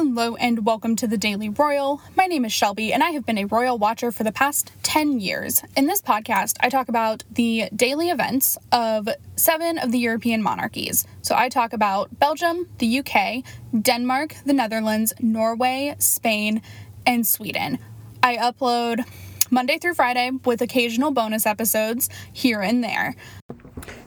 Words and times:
Hello 0.00 0.36
and 0.36 0.64
welcome 0.64 0.94
to 0.94 1.08
the 1.08 1.18
Daily 1.18 1.48
Royal. 1.48 2.00
My 2.14 2.26
name 2.26 2.44
is 2.44 2.52
Shelby 2.52 2.92
and 2.92 3.02
I 3.02 3.10
have 3.10 3.26
been 3.26 3.36
a 3.36 3.46
royal 3.46 3.78
watcher 3.78 4.12
for 4.12 4.22
the 4.22 4.30
past 4.30 4.70
10 4.84 5.18
years. 5.18 5.60
In 5.76 5.88
this 5.88 6.00
podcast, 6.00 6.56
I 6.60 6.68
talk 6.68 6.88
about 6.88 7.24
the 7.32 7.68
daily 7.74 8.08
events 8.08 8.56
of 8.70 9.08
seven 9.34 9.76
of 9.76 9.90
the 9.90 9.98
European 9.98 10.40
monarchies. 10.40 11.04
So 11.22 11.34
I 11.34 11.48
talk 11.48 11.72
about 11.72 12.16
Belgium, 12.16 12.68
the 12.78 13.00
UK, 13.00 13.42
Denmark, 13.82 14.36
the 14.46 14.52
Netherlands, 14.52 15.14
Norway, 15.18 15.96
Spain, 15.98 16.62
and 17.04 17.26
Sweden. 17.26 17.80
I 18.22 18.36
upload 18.36 19.04
Monday 19.50 19.78
through 19.78 19.94
Friday 19.94 20.30
with 20.44 20.62
occasional 20.62 21.10
bonus 21.10 21.44
episodes 21.44 22.08
here 22.32 22.60
and 22.60 22.84
there. 22.84 23.16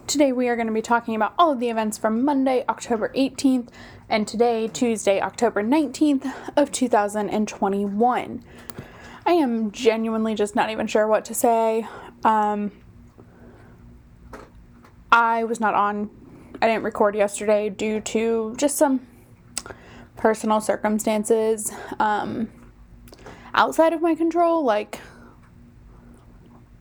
Today 0.07 0.31
we 0.31 0.47
are 0.47 0.55
going 0.55 0.67
to 0.67 0.73
be 0.73 0.81
talking 0.81 1.15
about 1.15 1.33
all 1.37 1.51
of 1.51 1.59
the 1.59 1.69
events 1.69 1.97
from 1.97 2.23
Monday, 2.23 2.63
October 2.69 3.11
18th 3.15 3.69
and 4.11 4.27
today, 4.27 4.67
Tuesday, 4.67 5.21
October 5.21 5.63
19th 5.63 6.33
of 6.57 6.69
2021. 6.69 8.43
I 9.25 9.31
am 9.31 9.71
genuinely 9.71 10.35
just 10.35 10.53
not 10.53 10.69
even 10.69 10.85
sure 10.85 11.07
what 11.07 11.23
to 11.25 11.33
say. 11.33 11.87
Um, 12.25 12.73
I 15.13 15.45
was 15.45 15.61
not 15.61 15.75
on, 15.75 16.09
I 16.61 16.67
didn't 16.67 16.83
record 16.83 17.15
yesterday 17.15 17.69
due 17.69 18.01
to 18.01 18.53
just 18.57 18.75
some 18.75 19.07
personal 20.17 20.59
circumstances 20.59 21.71
um, 21.97 22.49
outside 23.53 23.93
of 23.93 24.01
my 24.01 24.13
control. 24.13 24.65
Like, 24.65 24.99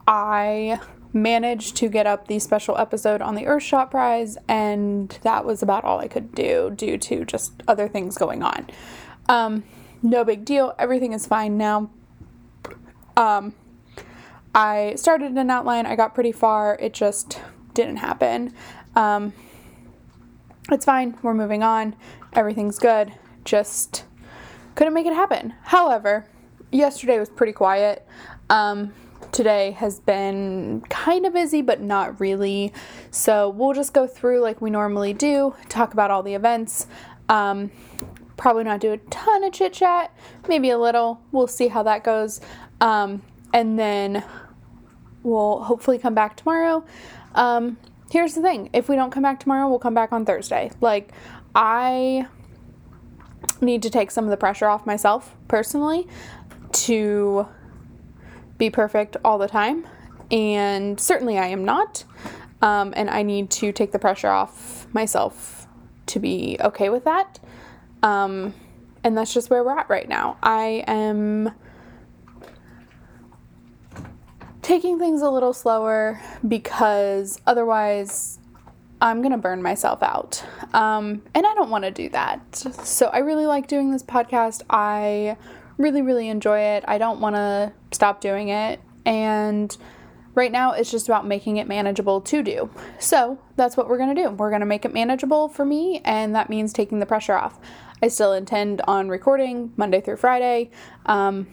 I 0.05 0.81
managed 1.13 1.75
to 1.77 1.89
get 1.89 2.07
up 2.07 2.27
the 2.27 2.39
special 2.39 2.77
episode 2.77 3.21
on 3.21 3.35
the 3.35 3.43
Earthshot 3.43 3.91
Prize, 3.91 4.37
and 4.47 5.09
that 5.23 5.45
was 5.45 5.61
about 5.61 5.83
all 5.83 5.99
I 5.99 6.07
could 6.07 6.33
do 6.33 6.71
due 6.75 6.97
to 6.97 7.25
just 7.25 7.53
other 7.67 7.87
things 7.87 8.17
going 8.17 8.43
on. 8.43 8.69
Um, 9.27 9.63
no 10.01 10.23
big 10.23 10.45
deal. 10.45 10.73
Everything 10.79 11.13
is 11.13 11.25
fine 11.25 11.57
now. 11.57 11.89
Um, 13.17 13.53
I 14.55 14.95
started 14.95 15.33
an 15.37 15.49
outline. 15.49 15.85
I 15.85 15.95
got 15.95 16.13
pretty 16.13 16.31
far. 16.31 16.77
It 16.79 16.93
just 16.93 17.39
didn't 17.73 17.97
happen. 17.97 18.53
Um, 18.95 19.33
it's 20.71 20.85
fine. 20.85 21.17
We're 21.21 21.33
moving 21.33 21.63
on. 21.63 21.95
Everything's 22.33 22.79
good. 22.79 23.13
Just 23.45 24.05
couldn't 24.75 24.93
make 24.93 25.05
it 25.05 25.13
happen. 25.13 25.53
However, 25.63 26.25
yesterday 26.71 27.19
was 27.19 27.29
pretty 27.29 27.53
quiet. 27.53 28.07
Um, 28.49 28.93
today 29.31 29.71
has 29.71 29.99
been 29.99 30.81
kind 30.89 31.25
of 31.25 31.33
busy, 31.33 31.61
but 31.61 31.81
not 31.81 32.19
really. 32.19 32.73
So 33.09 33.49
we'll 33.49 33.73
just 33.73 33.93
go 33.93 34.07
through 34.07 34.41
like 34.41 34.61
we 34.61 34.69
normally 34.69 35.13
do, 35.13 35.55
talk 35.69 35.93
about 35.93 36.11
all 36.11 36.23
the 36.23 36.33
events. 36.33 36.87
Um, 37.29 37.71
probably 38.37 38.63
not 38.63 38.79
do 38.79 38.91
a 38.91 38.97
ton 38.97 39.43
of 39.43 39.53
chit 39.53 39.73
chat, 39.73 40.15
maybe 40.47 40.69
a 40.69 40.77
little. 40.77 41.21
We'll 41.31 41.47
see 41.47 41.67
how 41.67 41.83
that 41.83 42.03
goes. 42.03 42.41
Um, 42.79 43.21
and 43.53 43.77
then 43.77 44.23
we'll 45.23 45.63
hopefully 45.63 45.97
come 45.97 46.13
back 46.13 46.37
tomorrow. 46.37 46.83
Um, 47.35 47.77
here's 48.11 48.33
the 48.33 48.41
thing 48.41 48.69
if 48.73 48.89
we 48.89 48.95
don't 48.95 49.11
come 49.11 49.23
back 49.23 49.39
tomorrow, 49.39 49.69
we'll 49.69 49.79
come 49.79 49.93
back 49.93 50.11
on 50.11 50.25
Thursday. 50.25 50.71
Like, 50.81 51.11
I 51.53 52.27
need 53.61 53.83
to 53.83 53.89
take 53.89 54.11
some 54.11 54.23
of 54.25 54.31
the 54.31 54.37
pressure 54.37 54.67
off 54.67 54.85
myself 54.85 55.35
personally 55.47 56.07
to 56.71 57.47
be 58.61 58.69
perfect 58.69 59.17
all 59.25 59.39
the 59.39 59.47
time. 59.47 59.87
And 60.29 60.99
certainly 60.99 61.39
I 61.39 61.47
am 61.47 61.65
not. 61.65 62.05
Um, 62.61 62.93
and 62.95 63.09
I 63.09 63.23
need 63.23 63.49
to 63.49 63.71
take 63.71 63.91
the 63.91 63.97
pressure 63.97 64.29
off 64.29 64.85
myself 64.93 65.67
to 66.05 66.19
be 66.19 66.57
okay 66.61 66.89
with 66.89 67.03
that. 67.05 67.39
Um, 68.03 68.53
and 69.03 69.17
that's 69.17 69.33
just 69.33 69.49
where 69.49 69.63
we're 69.63 69.77
at 69.77 69.89
right 69.89 70.07
now. 70.07 70.37
I 70.43 70.83
am 70.85 71.51
taking 74.61 74.99
things 74.99 75.23
a 75.23 75.29
little 75.31 75.53
slower 75.53 76.21
because 76.47 77.41
otherwise 77.47 78.37
I'm 79.01 79.23
to 79.31 79.37
burn 79.39 79.63
myself 79.63 80.03
out. 80.03 80.43
Um, 80.71 81.23
and 81.33 81.47
I 81.47 81.53
don't 81.55 81.71
want 81.71 81.85
to 81.85 81.91
do 81.91 82.09
that. 82.09 82.55
So 82.55 83.07
I 83.07 83.19
really 83.19 83.47
like 83.47 83.65
doing 83.65 83.89
this 83.89 84.03
podcast. 84.03 84.61
I 84.69 85.35
really, 85.81 86.01
really 86.01 86.29
enjoy 86.29 86.59
it. 86.59 86.83
I 86.87 86.97
don't 86.97 87.19
want 87.19 87.35
to 87.35 87.73
stop 87.91 88.21
doing 88.21 88.49
it. 88.49 88.79
And 89.05 89.75
right 90.35 90.51
now, 90.51 90.73
it's 90.73 90.91
just 90.91 91.07
about 91.07 91.25
making 91.25 91.57
it 91.57 91.67
manageable 91.67 92.21
to 92.21 92.43
do. 92.43 92.69
So 92.99 93.39
that's 93.55 93.75
what 93.75 93.89
we're 93.89 93.97
going 93.97 94.15
to 94.15 94.23
do. 94.23 94.29
We're 94.29 94.49
going 94.49 94.61
to 94.61 94.65
make 94.65 94.85
it 94.85 94.93
manageable 94.93 95.49
for 95.49 95.65
me, 95.65 96.01
and 96.05 96.35
that 96.35 96.49
means 96.49 96.71
taking 96.73 96.99
the 96.99 97.05
pressure 97.05 97.35
off. 97.35 97.59
I 98.01 98.07
still 98.07 98.33
intend 98.33 98.81
on 98.87 99.09
recording 99.09 99.73
Monday 99.77 100.01
through 100.01 100.17
Friday 100.17 100.71
um, 101.05 101.47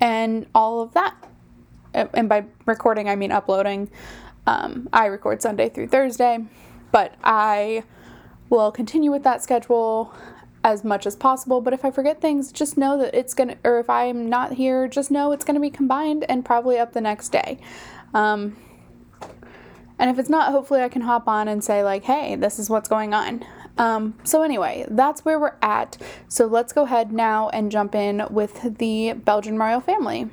and 0.00 0.46
all 0.54 0.82
of 0.82 0.92
that. 0.94 1.16
And 1.94 2.28
by 2.28 2.44
recording, 2.66 3.08
I 3.08 3.16
mean 3.16 3.32
uploading. 3.32 3.90
Um, 4.46 4.88
I 4.92 5.06
record 5.06 5.40
Sunday 5.40 5.68
through 5.68 5.88
Thursday, 5.88 6.44
but 6.90 7.14
I 7.22 7.84
will 8.50 8.72
continue 8.72 9.10
with 9.10 9.22
that 9.24 9.42
schedule 9.42 10.12
as 10.64 10.84
much 10.84 11.06
as 11.06 11.16
possible. 11.16 11.60
But 11.60 11.72
if 11.72 11.84
I 11.84 11.90
forget 11.90 12.20
things, 12.20 12.52
just 12.52 12.76
know 12.76 12.98
that 12.98 13.14
it's 13.14 13.34
gonna, 13.34 13.56
or 13.64 13.78
if 13.80 13.90
I'm 13.90 14.28
not 14.28 14.54
here, 14.54 14.88
just 14.88 15.10
know 15.10 15.32
it's 15.32 15.44
gonna 15.44 15.60
be 15.60 15.70
combined 15.70 16.24
and 16.28 16.44
probably 16.44 16.78
up 16.78 16.92
the 16.92 17.00
next 17.00 17.30
day. 17.30 17.58
Um, 18.14 18.56
and 19.98 20.10
if 20.10 20.18
it's 20.18 20.28
not, 20.28 20.50
hopefully 20.50 20.82
I 20.82 20.88
can 20.88 21.02
hop 21.02 21.28
on 21.28 21.48
and 21.48 21.62
say, 21.62 21.82
like, 21.84 22.04
hey, 22.04 22.34
this 22.36 22.58
is 22.58 22.68
what's 22.68 22.88
going 22.88 23.14
on. 23.14 23.44
Um, 23.78 24.14
so, 24.24 24.42
anyway, 24.42 24.84
that's 24.88 25.24
where 25.24 25.38
we're 25.38 25.56
at. 25.62 25.96
So, 26.28 26.46
let's 26.46 26.72
go 26.72 26.82
ahead 26.82 27.12
now 27.12 27.48
and 27.50 27.70
jump 27.70 27.94
in 27.94 28.26
with 28.30 28.78
the 28.78 29.14
Belgian 29.14 29.58
royal 29.58 29.80
family. 29.80 30.28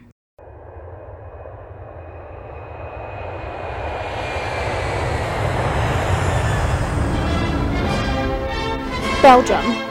Belgium 9.21 9.88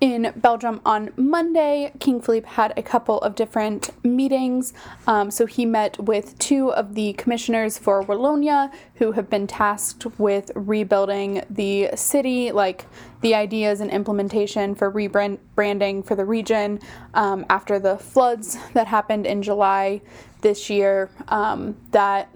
in 0.00 0.32
Belgium 0.36 0.80
on 0.84 1.10
Monday, 1.16 1.92
King 2.00 2.20
Philippe 2.20 2.48
had 2.48 2.74
a 2.76 2.82
couple 2.82 3.18
of 3.20 3.34
different 3.34 3.90
meetings. 4.04 4.74
Um, 5.06 5.30
so 5.30 5.46
he 5.46 5.64
met 5.64 5.98
with 5.98 6.38
two 6.38 6.70
of 6.72 6.94
the 6.94 7.14
commissioners 7.14 7.78
for 7.78 8.02
Wallonia 8.04 8.70
who 8.96 9.12
have 9.12 9.30
been 9.30 9.46
tasked 9.46 10.04
with 10.18 10.50
rebuilding 10.54 11.42
the 11.48 11.90
city, 11.94 12.52
like 12.52 12.84
the 13.22 13.34
ideas 13.34 13.80
and 13.80 13.90
implementation 13.90 14.74
for 14.74 14.92
rebranding 14.92 16.04
for 16.04 16.14
the 16.14 16.24
region 16.24 16.78
um, 17.14 17.46
after 17.48 17.78
the 17.78 17.96
floods 17.96 18.58
that 18.74 18.86
happened 18.86 19.26
in 19.26 19.42
July 19.42 20.02
this 20.42 20.68
year 20.68 21.10
um, 21.28 21.74
that 21.92 22.28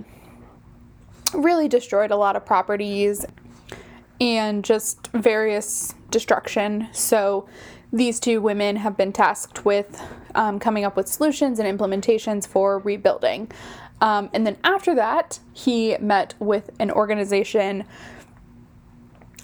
really 1.34 1.69
destroyed 1.69 2.10
a 2.10 2.16
lot 2.16 2.37
of 2.37 2.44
properties 2.44 3.26
and 4.20 4.64
just 4.64 5.08
various 5.08 5.94
destruction. 6.10 6.88
So 6.92 7.48
these 7.92 8.20
two 8.20 8.41
women 8.41 8.76
have 8.76 8.97
been 8.97 9.12
tasked 9.12 9.64
with 9.64 10.00
um, 10.34 10.58
coming 10.58 10.84
up 10.84 10.97
with 10.97 11.08
solutions 11.08 11.58
and 11.58 11.78
implementations 11.78 12.47
for 12.47 12.78
rebuilding. 12.78 13.50
Um, 14.00 14.31
and 14.32 14.47
then 14.47 14.56
after 14.64 14.94
that, 14.94 15.41
he 15.53 15.97
met 15.98 16.34
with 16.38 16.70
an 16.78 16.91
organization 16.91 17.84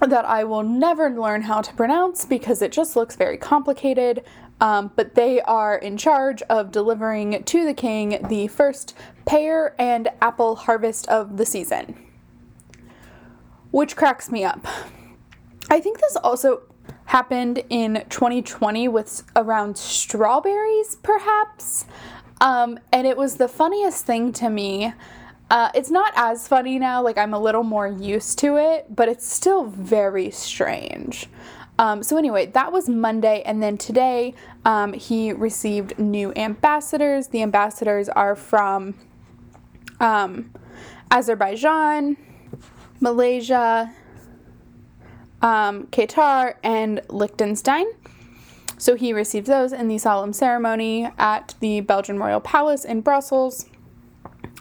that 0.00 0.24
I 0.24 0.44
will 0.44 0.62
never 0.62 1.10
learn 1.10 1.42
how 1.42 1.62
to 1.62 1.72
pronounce 1.74 2.24
because 2.24 2.62
it 2.62 2.72
just 2.72 2.96
looks 2.96 3.16
very 3.16 3.38
complicated. 3.38 4.24
Um, 4.60 4.90
but 4.96 5.14
they 5.14 5.40
are 5.42 5.76
in 5.76 5.98
charge 5.98 6.40
of 6.42 6.72
delivering 6.72 7.44
to 7.44 7.64
the 7.66 7.74
king 7.74 8.18
the 8.28 8.46
first 8.48 8.96
pear 9.26 9.74
and 9.78 10.08
apple 10.22 10.56
harvest 10.56 11.06
of 11.08 11.36
the 11.36 11.44
season, 11.44 12.05
which 13.76 13.94
cracks 13.94 14.30
me 14.30 14.42
up. 14.42 14.66
I 15.68 15.80
think 15.80 16.00
this 16.00 16.16
also 16.24 16.62
happened 17.04 17.62
in 17.68 18.06
2020 18.08 18.88
with 18.88 19.22
around 19.36 19.76
strawberries, 19.76 20.96
perhaps. 21.02 21.84
Um, 22.40 22.80
and 22.90 23.06
it 23.06 23.18
was 23.18 23.36
the 23.36 23.48
funniest 23.48 24.06
thing 24.06 24.32
to 24.32 24.48
me. 24.48 24.94
Uh, 25.50 25.68
it's 25.74 25.90
not 25.90 26.14
as 26.16 26.48
funny 26.48 26.78
now, 26.78 27.02
like 27.02 27.18
I'm 27.18 27.34
a 27.34 27.38
little 27.38 27.64
more 27.64 27.86
used 27.86 28.38
to 28.38 28.56
it, 28.56 28.96
but 28.96 29.10
it's 29.10 29.30
still 29.30 29.64
very 29.64 30.30
strange. 30.30 31.26
Um, 31.78 32.02
so, 32.02 32.16
anyway, 32.16 32.46
that 32.46 32.72
was 32.72 32.88
Monday, 32.88 33.42
and 33.44 33.62
then 33.62 33.76
today 33.76 34.32
um, 34.64 34.94
he 34.94 35.34
received 35.34 35.98
new 35.98 36.32
ambassadors. 36.34 37.26
The 37.28 37.42
ambassadors 37.42 38.08
are 38.08 38.36
from 38.36 38.94
um, 40.00 40.50
Azerbaijan, 41.10 42.16
Malaysia, 43.00 43.92
um, 45.42 45.86
Qatar, 45.88 46.54
and 46.62 47.00
Liechtenstein. 47.08 47.86
So 48.78 48.94
he 48.94 49.12
received 49.12 49.46
those 49.46 49.72
in 49.72 49.88
the 49.88 49.98
solemn 49.98 50.32
ceremony 50.32 51.10
at 51.18 51.54
the 51.60 51.80
Belgian 51.80 52.18
Royal 52.18 52.40
Palace 52.40 52.84
in 52.84 53.00
Brussels. 53.00 53.66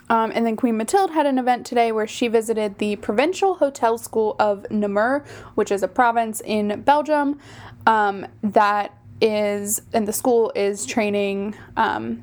Um, 0.08 0.30
and 0.34 0.46
then 0.46 0.56
Queen 0.56 0.76
Mathilde 0.76 1.10
had 1.10 1.26
an 1.26 1.38
event 1.38 1.66
today 1.66 1.90
where 1.90 2.06
she 2.06 2.28
visited 2.28 2.78
the 2.78 2.96
Provincial 2.96 3.56
Hotel 3.56 3.98
School 3.98 4.36
of 4.38 4.64
Namur, 4.70 5.24
which 5.54 5.72
is 5.72 5.82
a 5.82 5.88
province 5.88 6.40
in 6.44 6.82
Belgium 6.82 7.38
um, 7.86 8.26
that 8.42 8.96
is, 9.20 9.82
and 9.92 10.06
the 10.06 10.12
school 10.12 10.52
is 10.54 10.86
training 10.86 11.56
um, 11.76 12.22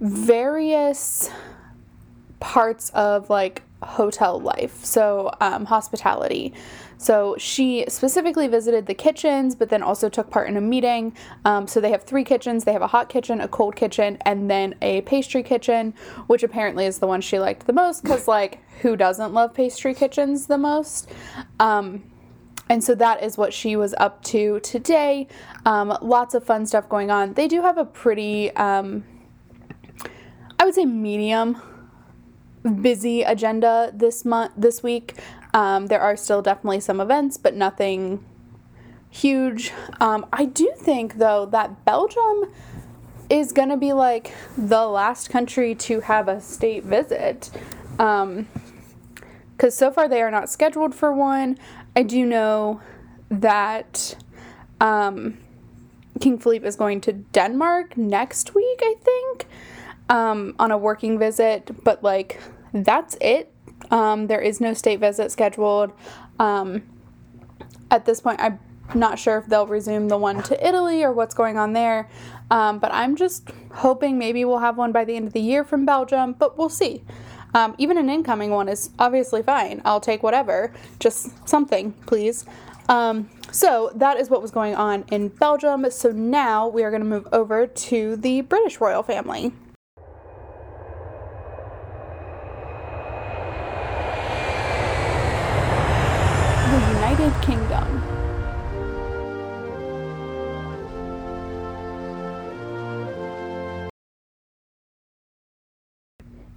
various 0.00 1.30
parts 2.40 2.90
of 2.90 3.30
like 3.30 3.62
hotel 3.84 4.40
life, 4.40 4.84
so 4.84 5.30
um, 5.40 5.64
hospitality. 5.64 6.54
So 7.02 7.34
she 7.36 7.84
specifically 7.88 8.46
visited 8.46 8.86
the 8.86 8.94
kitchens, 8.94 9.56
but 9.56 9.70
then 9.70 9.82
also 9.82 10.08
took 10.08 10.30
part 10.30 10.48
in 10.48 10.56
a 10.56 10.60
meeting. 10.60 11.16
Um, 11.44 11.66
so 11.66 11.80
they 11.80 11.90
have 11.90 12.04
three 12.04 12.22
kitchens 12.22 12.62
they 12.64 12.72
have 12.72 12.82
a 12.82 12.86
hot 12.86 13.08
kitchen, 13.08 13.40
a 13.40 13.48
cold 13.48 13.74
kitchen, 13.74 14.18
and 14.24 14.48
then 14.48 14.76
a 14.82 15.00
pastry 15.02 15.42
kitchen, 15.42 15.94
which 16.28 16.44
apparently 16.44 16.86
is 16.86 17.00
the 17.00 17.08
one 17.08 17.20
she 17.20 17.40
liked 17.40 17.66
the 17.66 17.72
most 17.72 18.04
because, 18.04 18.28
like, 18.28 18.60
who 18.82 18.96
doesn't 18.96 19.34
love 19.34 19.52
pastry 19.52 19.94
kitchens 19.94 20.46
the 20.46 20.58
most? 20.58 21.10
Um, 21.58 22.04
and 22.68 22.82
so 22.82 22.94
that 22.94 23.22
is 23.22 23.36
what 23.36 23.52
she 23.52 23.74
was 23.74 23.94
up 23.98 24.22
to 24.24 24.60
today. 24.60 25.26
Um, 25.66 25.96
lots 26.02 26.34
of 26.34 26.44
fun 26.44 26.66
stuff 26.66 26.88
going 26.88 27.10
on. 27.10 27.34
They 27.34 27.48
do 27.48 27.62
have 27.62 27.78
a 27.78 27.84
pretty, 27.84 28.54
um, 28.54 29.04
I 30.58 30.64
would 30.64 30.74
say, 30.74 30.86
medium 30.86 31.60
busy 32.62 33.22
agenda 33.22 33.90
this 33.94 34.24
month, 34.24 34.52
this 34.56 34.82
week. 34.82 35.14
Um, 35.54 35.86
there 35.86 36.00
are 36.00 36.16
still 36.16 36.42
definitely 36.42 36.80
some 36.80 37.00
events, 37.00 37.36
but 37.36 37.54
nothing 37.54 38.24
huge. 39.10 39.72
Um, 40.00 40.26
I 40.32 40.46
do 40.46 40.72
think, 40.76 41.18
though, 41.18 41.46
that 41.46 41.84
Belgium 41.84 42.52
is 43.28 43.52
going 43.52 43.68
to 43.68 43.76
be 43.76 43.92
like 43.92 44.32
the 44.56 44.86
last 44.86 45.30
country 45.30 45.74
to 45.74 46.00
have 46.00 46.28
a 46.28 46.40
state 46.40 46.84
visit. 46.84 47.50
Because 47.92 48.20
um, 48.22 48.46
so 49.70 49.90
far 49.90 50.08
they 50.08 50.22
are 50.22 50.30
not 50.30 50.50
scheduled 50.50 50.94
for 50.94 51.12
one. 51.12 51.58
I 51.94 52.02
do 52.02 52.24
know 52.24 52.80
that 53.30 54.16
um, 54.80 55.38
King 56.20 56.38
Philippe 56.38 56.66
is 56.66 56.76
going 56.76 57.00
to 57.02 57.12
Denmark 57.12 57.96
next 57.96 58.54
week, 58.54 58.80
I 58.82 58.94
think, 59.02 59.46
um, 60.08 60.54
on 60.58 60.70
a 60.70 60.78
working 60.78 61.18
visit, 61.18 61.70
but 61.84 62.02
like 62.02 62.40
that's 62.72 63.16
it 63.20 63.52
um, 63.90 64.26
there 64.26 64.40
is 64.40 64.60
no 64.60 64.74
state 64.74 65.00
visit 65.00 65.30
scheduled. 65.30 65.92
Um, 66.38 66.82
at 67.90 68.06
this 68.06 68.20
point, 68.20 68.40
I'm 68.40 68.58
not 68.94 69.18
sure 69.18 69.38
if 69.38 69.46
they'll 69.46 69.66
resume 69.66 70.08
the 70.08 70.16
one 70.16 70.42
to 70.44 70.66
Italy 70.66 71.02
or 71.02 71.12
what's 71.12 71.34
going 71.34 71.58
on 71.58 71.72
there. 71.74 72.08
Um, 72.50 72.78
but 72.78 72.92
I'm 72.92 73.16
just 73.16 73.50
hoping 73.72 74.18
maybe 74.18 74.44
we'll 74.44 74.58
have 74.58 74.76
one 74.76 74.92
by 74.92 75.04
the 75.04 75.16
end 75.16 75.26
of 75.26 75.32
the 75.32 75.40
year 75.40 75.64
from 75.64 75.84
Belgium, 75.84 76.34
but 76.38 76.58
we'll 76.58 76.68
see. 76.68 77.04
Um, 77.54 77.74
even 77.78 77.98
an 77.98 78.08
incoming 78.08 78.50
one 78.50 78.68
is 78.68 78.90
obviously 78.98 79.42
fine. 79.42 79.82
I'll 79.84 80.00
take 80.00 80.22
whatever, 80.22 80.72
just 80.98 81.48
something, 81.48 81.92
please. 82.06 82.46
Um, 82.88 83.28
so 83.50 83.92
that 83.94 84.18
is 84.18 84.30
what 84.30 84.40
was 84.40 84.50
going 84.50 84.74
on 84.74 85.04
in 85.10 85.28
Belgium. 85.28 85.90
So 85.90 86.10
now 86.12 86.66
we 86.66 86.82
are 86.82 86.90
going 86.90 87.02
to 87.02 87.08
move 87.08 87.28
over 87.30 87.66
to 87.66 88.16
the 88.16 88.40
British 88.40 88.80
royal 88.80 89.02
family. 89.02 89.52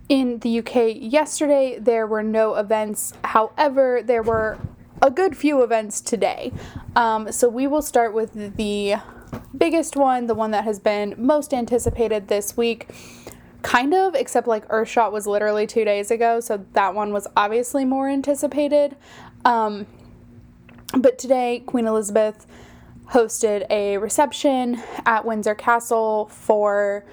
In 0.08 0.38
the 0.40 0.60
UK 0.60 0.96
yesterday, 0.96 1.80
there 1.80 2.06
were 2.06 2.22
no 2.22 2.56
events. 2.56 3.14
However, 3.24 4.02
there 4.04 4.22
were 4.22 4.60
a 5.02 5.10
good 5.10 5.36
few 5.36 5.64
events 5.64 6.00
today. 6.00 6.54
Um, 6.96 7.32
so 7.32 7.50
we 7.50 7.66
will 7.66 7.82
start 7.82 8.14
with 8.14 8.56
the 8.56 8.96
biggest 9.58 9.96
one, 9.96 10.28
the 10.28 10.36
one 10.36 10.52
that 10.52 10.64
has 10.64 10.80
been 10.80 11.16
most 11.18 11.54
anticipated 11.54 12.28
this 12.28 12.56
week. 12.56 12.88
Kind 13.64 13.96
of, 13.96 14.14
except 14.14 14.48
like 14.48 14.68
Earthshot 14.68 15.12
was 15.12 15.26
literally 15.26 15.66
two 15.66 15.84
days 15.84 16.12
ago, 16.12 16.40
so 16.40 16.64
that 16.74 16.94
one 16.94 17.12
was 17.12 17.28
obviously 17.36 17.84
more 17.84 18.08
anticipated. 18.08 18.96
Um, 19.44 19.88
but 20.96 21.18
today, 21.18 21.64
Queen 21.66 21.88
Elizabeth 21.88 22.46
hosted 23.08 23.66
a 23.72 23.98
reception 23.98 24.84
at 25.08 25.26
Windsor 25.26 25.56
Castle 25.56 26.28
for 26.28 27.06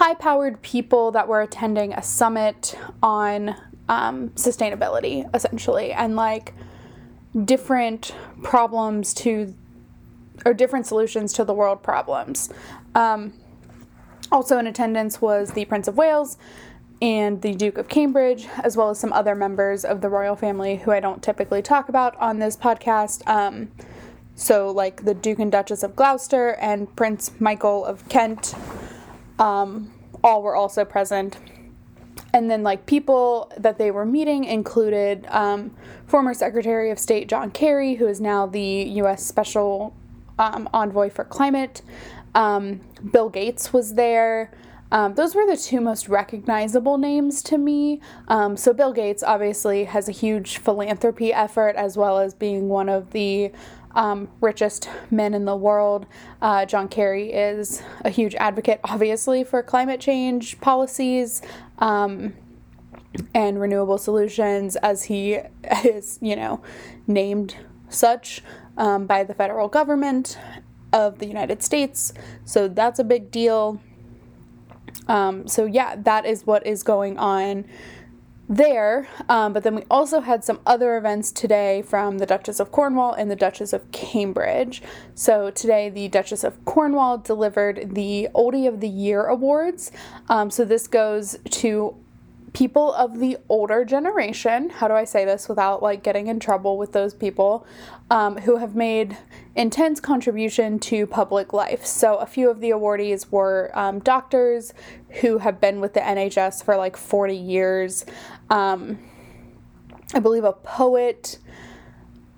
high 0.00 0.14
powered 0.14 0.62
people 0.62 1.10
that 1.10 1.28
were 1.28 1.42
attending 1.42 1.92
a 1.92 2.02
summit 2.02 2.74
on 3.02 3.54
um, 3.90 4.30
sustainability, 4.30 5.28
essentially, 5.34 5.92
and 5.92 6.16
like 6.16 6.54
different 7.44 8.14
problems 8.42 9.12
to, 9.12 9.54
or 10.46 10.54
different 10.54 10.86
solutions 10.86 11.34
to 11.34 11.44
the 11.44 11.52
world 11.52 11.82
problems. 11.82 12.48
Um, 12.94 13.34
also 14.32 14.56
in 14.56 14.66
attendance 14.66 15.20
was 15.20 15.50
the 15.50 15.66
Prince 15.66 15.86
of 15.86 15.98
Wales, 15.98 16.38
and 17.02 17.42
the 17.42 17.54
Duke 17.54 17.76
of 17.76 17.88
Cambridge, 17.88 18.48
as 18.64 18.78
well 18.78 18.88
as 18.88 18.98
some 18.98 19.12
other 19.12 19.34
members 19.34 19.84
of 19.84 20.00
the 20.00 20.08
royal 20.08 20.34
family 20.34 20.76
who 20.76 20.92
I 20.92 21.00
don't 21.00 21.22
typically 21.22 21.60
talk 21.60 21.90
about 21.90 22.16
on 22.16 22.38
this 22.38 22.56
podcast. 22.56 23.28
Um, 23.28 23.70
so, 24.34 24.70
like 24.70 25.04
the 25.04 25.12
Duke 25.12 25.40
and 25.40 25.52
Duchess 25.52 25.82
of 25.82 25.94
Gloucester 25.94 26.54
and 26.54 26.96
Prince 26.96 27.32
Michael 27.38 27.84
of 27.84 28.08
Kent, 28.08 28.54
um, 29.40 29.90
all 30.22 30.42
were 30.42 30.54
also 30.54 30.84
present. 30.84 31.38
And 32.32 32.48
then, 32.48 32.62
like, 32.62 32.86
people 32.86 33.50
that 33.56 33.78
they 33.78 33.90
were 33.90 34.04
meeting 34.04 34.44
included 34.44 35.26
um, 35.30 35.74
former 36.06 36.32
Secretary 36.32 36.90
of 36.90 36.98
State 36.98 37.28
John 37.28 37.50
Kerry, 37.50 37.94
who 37.94 38.06
is 38.06 38.20
now 38.20 38.46
the 38.46 38.60
U.S. 38.60 39.24
Special 39.24 39.96
um, 40.38 40.68
Envoy 40.72 41.10
for 41.10 41.24
Climate. 41.24 41.82
Um, 42.34 42.80
Bill 43.12 43.30
Gates 43.30 43.72
was 43.72 43.94
there. 43.94 44.52
Um, 44.92 45.14
those 45.14 45.34
were 45.34 45.46
the 45.46 45.56
two 45.56 45.80
most 45.80 46.08
recognizable 46.08 46.98
names 46.98 47.42
to 47.44 47.58
me. 47.58 48.00
Um, 48.28 48.56
so, 48.56 48.72
Bill 48.72 48.92
Gates 48.92 49.24
obviously 49.24 49.84
has 49.84 50.08
a 50.08 50.12
huge 50.12 50.58
philanthropy 50.58 51.32
effort 51.32 51.74
as 51.74 51.96
well 51.96 52.18
as 52.18 52.34
being 52.34 52.68
one 52.68 52.88
of 52.88 53.10
the 53.10 53.50
um, 53.92 54.28
richest 54.40 54.88
men 55.10 55.34
in 55.34 55.44
the 55.44 55.56
world. 55.56 56.06
Uh, 56.40 56.64
John 56.64 56.88
Kerry 56.88 57.32
is 57.32 57.82
a 58.04 58.10
huge 58.10 58.34
advocate, 58.36 58.80
obviously, 58.84 59.44
for 59.44 59.62
climate 59.62 60.00
change 60.00 60.60
policies 60.60 61.42
um, 61.78 62.34
and 63.34 63.60
renewable 63.60 63.98
solutions, 63.98 64.76
as 64.76 65.04
he 65.04 65.38
is, 65.84 66.18
you 66.20 66.36
know, 66.36 66.62
named 67.06 67.56
such 67.88 68.42
um, 68.76 69.06
by 69.06 69.24
the 69.24 69.34
federal 69.34 69.68
government 69.68 70.38
of 70.92 71.18
the 71.18 71.26
United 71.26 71.62
States. 71.62 72.12
So, 72.44 72.68
that's 72.68 72.98
a 72.98 73.04
big 73.04 73.30
deal. 73.30 73.80
Um, 75.08 75.48
so, 75.48 75.64
yeah, 75.64 75.96
that 75.96 76.24
is 76.24 76.46
what 76.46 76.66
is 76.66 76.82
going 76.82 77.18
on 77.18 77.64
there. 78.50 79.06
Um, 79.28 79.52
but 79.52 79.62
then 79.62 79.76
we 79.76 79.84
also 79.88 80.20
had 80.20 80.44
some 80.44 80.58
other 80.66 80.98
events 80.98 81.30
today 81.30 81.82
from 81.82 82.18
the 82.18 82.26
Duchess 82.26 82.58
of 82.58 82.72
Cornwall 82.72 83.14
and 83.14 83.30
the 83.30 83.36
Duchess 83.36 83.72
of 83.72 83.90
Cambridge. 83.92 84.82
So, 85.14 85.50
today, 85.50 85.88
the 85.88 86.08
Duchess 86.08 86.42
of 86.42 86.62
Cornwall 86.64 87.18
delivered 87.18 87.94
the 87.94 88.28
Oldie 88.34 88.66
of 88.66 88.80
the 88.80 88.88
Year 88.88 89.24
Awards. 89.24 89.92
Um, 90.28 90.50
so, 90.50 90.64
this 90.64 90.88
goes 90.88 91.38
to 91.50 91.96
people 92.52 92.92
of 92.94 93.18
the 93.18 93.38
older 93.48 93.84
generation, 93.84 94.70
how 94.70 94.88
do 94.88 94.94
I 94.94 95.04
say 95.04 95.24
this 95.24 95.48
without 95.48 95.82
like 95.82 96.02
getting 96.02 96.26
in 96.26 96.40
trouble 96.40 96.78
with 96.78 96.92
those 96.92 97.14
people, 97.14 97.66
um, 98.10 98.38
who 98.38 98.56
have 98.56 98.74
made 98.74 99.16
intense 99.54 100.00
contribution 100.00 100.78
to 100.80 101.06
public 101.06 101.52
life. 101.52 101.84
So 101.84 102.16
a 102.16 102.26
few 102.26 102.50
of 102.50 102.60
the 102.60 102.70
awardees 102.70 103.30
were 103.30 103.70
um, 103.74 104.00
doctors 104.00 104.72
who 105.20 105.38
have 105.38 105.60
been 105.60 105.80
with 105.80 105.94
the 105.94 106.00
NHS 106.00 106.64
for 106.64 106.76
like 106.76 106.96
40 106.96 107.36
years. 107.36 108.04
Um, 108.50 108.98
I 110.12 110.18
believe 110.18 110.44
a 110.44 110.52
poet 110.52 111.38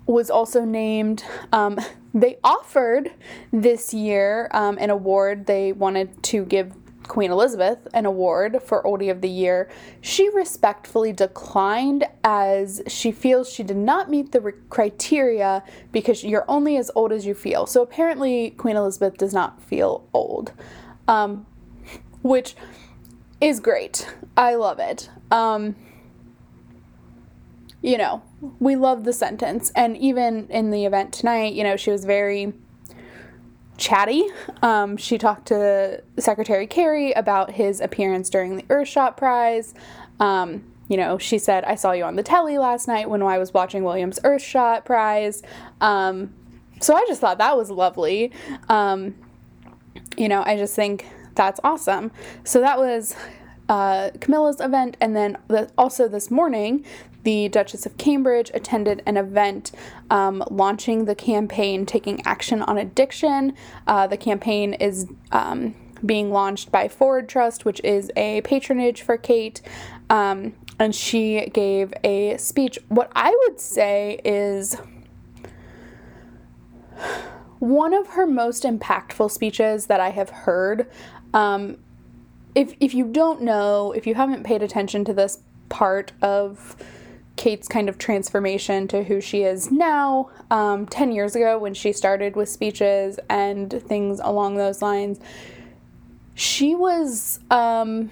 was 0.05 0.29
also 0.29 0.63
named. 0.63 1.23
Um, 1.51 1.79
they 2.13 2.37
offered 2.43 3.11
this 3.51 3.93
year 3.93 4.49
um, 4.53 4.77
an 4.79 4.89
award 4.89 5.47
they 5.47 5.73
wanted 5.73 6.21
to 6.23 6.45
give 6.45 6.73
Queen 7.07 7.31
Elizabeth 7.31 7.87
an 7.93 8.05
award 8.05 8.61
for 8.63 8.83
Oldie 8.83 9.11
of 9.11 9.21
the 9.21 9.29
Year, 9.29 9.69
she 10.01 10.29
respectfully 10.29 11.11
declined 11.11 12.05
as 12.23 12.81
she 12.87 13.11
feels 13.11 13.51
she 13.51 13.63
did 13.63 13.77
not 13.77 14.09
meet 14.09 14.31
the 14.31 14.41
re- 14.41 14.53
criteria 14.69 15.63
because 15.91 16.23
you're 16.23 16.45
only 16.47 16.77
as 16.77 16.89
old 16.95 17.11
as 17.11 17.25
you 17.25 17.33
feel. 17.33 17.65
So 17.65 17.81
apparently, 17.81 18.51
Queen 18.51 18.75
Elizabeth 18.75 19.17
does 19.17 19.33
not 19.33 19.61
feel 19.61 20.07
old, 20.13 20.53
um, 21.07 21.45
which 22.21 22.55
is 23.41 23.59
great. 23.59 24.07
I 24.37 24.55
love 24.55 24.79
it. 24.79 25.09
Um, 25.29 25.75
you 27.83 27.97
know, 27.97 28.23
we 28.59 28.77
love 28.77 29.03
the 29.03 29.13
sentence. 29.13 29.71
And 29.75 29.95
even 29.97 30.47
in 30.47 30.71
the 30.71 30.85
event 30.85 31.13
tonight, 31.13 31.53
you 31.53 31.63
know, 31.63 31.75
she 31.75 31.91
was 31.91 32.05
very 32.05 32.53
chatty. 33.77 34.23
Um, 34.61 34.95
she 34.95 35.17
talked 35.17 35.47
to 35.49 36.01
Secretary 36.17 36.65
Kerry 36.65 37.11
about 37.11 37.51
his 37.51 37.81
appearance 37.81 38.29
during 38.29 38.55
the 38.55 38.63
Earthshot 38.63 39.17
Prize. 39.17 39.73
Um, 40.21 40.63
you 40.87 40.95
know, 40.95 41.17
she 41.17 41.37
said, 41.37 41.65
I 41.65 41.75
saw 41.75 41.91
you 41.91 42.05
on 42.05 42.15
the 42.15 42.23
telly 42.23 42.57
last 42.57 42.87
night 42.87 43.09
when 43.09 43.21
I 43.21 43.37
was 43.37 43.53
watching 43.53 43.83
Williams 43.83 44.17
Earthshot 44.23 44.85
Prize. 44.85 45.43
Um, 45.81 46.33
so 46.79 46.95
I 46.95 47.03
just 47.07 47.19
thought 47.19 47.37
that 47.39 47.57
was 47.57 47.69
lovely. 47.69 48.31
Um, 48.69 49.15
you 50.15 50.29
know, 50.29 50.41
I 50.45 50.55
just 50.55 50.73
think 50.73 51.05
that's 51.35 51.59
awesome. 51.65 52.11
So 52.45 52.61
that 52.61 52.77
was 52.77 53.15
uh, 53.67 54.11
Camilla's 54.21 54.61
event. 54.61 54.95
And 55.01 55.15
then 55.15 55.37
the, 55.49 55.69
also 55.77 56.07
this 56.07 56.31
morning, 56.31 56.85
the 57.23 57.49
Duchess 57.49 57.85
of 57.85 57.97
Cambridge 57.97 58.51
attended 58.53 59.01
an 59.05 59.17
event 59.17 59.71
um, 60.09 60.43
launching 60.49 61.05
the 61.05 61.15
campaign 61.15 61.85
Taking 61.85 62.25
Action 62.25 62.61
on 62.61 62.77
Addiction. 62.77 63.53
Uh, 63.87 64.07
the 64.07 64.17
campaign 64.17 64.73
is 64.73 65.07
um, 65.31 65.75
being 66.05 66.31
launched 66.31 66.71
by 66.71 66.87
Forward 66.87 67.29
Trust, 67.29 67.65
which 67.65 67.81
is 67.83 68.11
a 68.15 68.41
patronage 68.41 69.01
for 69.01 69.17
Kate. 69.17 69.61
Um, 70.09 70.53
and 70.79 70.93
she 70.93 71.49
gave 71.53 71.93
a 72.03 72.37
speech. 72.37 72.79
What 72.89 73.11
I 73.15 73.35
would 73.47 73.59
say 73.59 74.19
is 74.25 74.75
one 77.59 77.93
of 77.93 78.07
her 78.07 78.27
most 78.27 78.63
impactful 78.63 79.31
speeches 79.31 79.85
that 79.85 79.99
I 79.99 80.09
have 80.09 80.29
heard. 80.29 80.89
Um, 81.33 81.77
if, 82.55 82.75
if 82.79 82.93
you 82.93 83.05
don't 83.05 83.41
know, 83.41 83.93
if 83.93 84.05
you 84.05 84.15
haven't 84.15 84.43
paid 84.43 84.61
attention 84.61 85.05
to 85.05 85.13
this 85.13 85.39
part 85.69 86.11
of 86.21 86.75
Kate's 87.35 87.67
kind 87.67 87.89
of 87.89 87.97
transformation 87.97 88.87
to 88.89 89.03
who 89.03 89.19
she 89.19 89.43
is 89.43 89.71
now, 89.71 90.29
um, 90.51 90.85
10 90.85 91.11
years 91.11 91.35
ago 91.35 91.57
when 91.57 91.73
she 91.73 91.91
started 91.91 92.35
with 92.35 92.47
speeches 92.47 93.19
and 93.29 93.71
things 93.87 94.19
along 94.23 94.55
those 94.55 94.81
lines, 94.81 95.19
she 96.35 96.75
was, 96.75 97.39
um, 97.49 98.11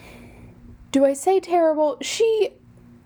do 0.92 1.06
I 1.06 1.14
say 1.14 1.40
terrible? 1.40 1.98
She, 2.02 2.52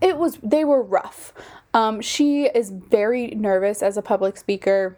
it 0.02 0.18
was, 0.18 0.38
they 0.42 0.64
were 0.64 0.82
rough. 0.82 1.34
Um, 1.74 2.00
she 2.02 2.46
is 2.46 2.70
very 2.70 3.28
nervous 3.28 3.84
as 3.84 3.98
a 3.98 4.02
public 4.02 4.38
speaker. 4.38 4.98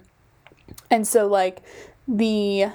And 0.91 1.07
so, 1.07 1.27
like, 1.27 1.62
the, 2.07 2.67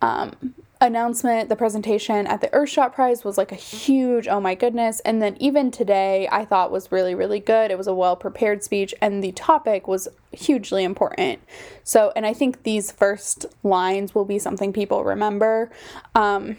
um, 0.00 0.54
announcement, 0.80 1.48
the 1.48 1.56
presentation 1.56 2.26
at 2.26 2.40
the 2.40 2.48
Earthshot 2.48 2.94
Prize 2.94 3.24
was 3.24 3.36
like 3.36 3.52
a 3.52 3.56
huge, 3.56 4.26
oh 4.28 4.40
my 4.40 4.54
goodness. 4.54 5.00
And 5.00 5.20
then 5.20 5.36
even 5.38 5.70
today, 5.70 6.28
I 6.32 6.44
thought 6.44 6.70
was 6.70 6.90
really, 6.90 7.14
really 7.14 7.40
good. 7.40 7.70
It 7.70 7.78
was 7.78 7.86
a 7.86 7.94
well 7.94 8.16
prepared 8.16 8.64
speech, 8.64 8.94
and 9.00 9.22
the 9.22 9.32
topic 9.32 9.86
was 9.86 10.08
hugely 10.32 10.84
important. 10.84 11.40
So, 11.84 12.12
and 12.16 12.24
I 12.24 12.32
think 12.32 12.62
these 12.62 12.90
first 12.90 13.46
lines 13.62 14.14
will 14.14 14.24
be 14.24 14.38
something 14.38 14.72
people 14.72 15.04
remember. 15.04 15.70
Um, 16.14 16.56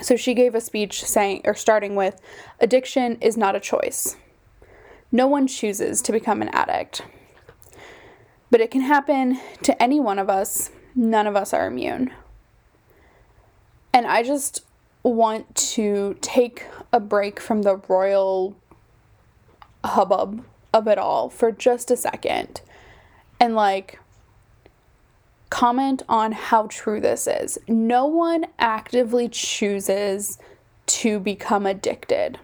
so 0.00 0.16
she 0.16 0.32
gave 0.34 0.54
a 0.54 0.60
speech 0.60 1.04
saying, 1.04 1.42
or 1.44 1.54
starting 1.54 1.94
with, 1.94 2.20
addiction 2.60 3.18
is 3.20 3.36
not 3.36 3.54
a 3.54 3.60
choice. 3.60 4.16
No 5.10 5.26
one 5.26 5.46
chooses 5.46 6.00
to 6.02 6.12
become 6.12 6.40
an 6.40 6.48
addict. 6.48 7.02
But 8.50 8.62
it 8.62 8.70
can 8.70 8.80
happen 8.80 9.38
to 9.62 9.82
any 9.82 10.00
one 10.00 10.18
of 10.18 10.30
us. 10.30 10.70
None 10.94 11.26
of 11.26 11.36
us 11.36 11.52
are 11.52 11.66
immune. 11.66 12.12
And 13.92 14.06
I 14.06 14.22
just 14.22 14.64
want 15.02 15.54
to 15.54 16.16
take 16.20 16.66
a 16.92 17.00
break 17.00 17.40
from 17.40 17.62
the 17.62 17.76
royal 17.88 18.56
hubbub 19.84 20.44
of 20.72 20.86
it 20.86 20.98
all 20.98 21.28
for 21.28 21.52
just 21.52 21.90
a 21.90 21.96
second 21.96 22.60
and 23.40 23.54
like 23.54 23.98
comment 25.50 26.02
on 26.08 26.32
how 26.32 26.66
true 26.68 27.00
this 27.00 27.26
is. 27.26 27.58
No 27.68 28.06
one 28.06 28.46
actively 28.58 29.28
chooses 29.28 30.38
to 30.86 31.20
become 31.20 31.66
addicted. 31.66 32.38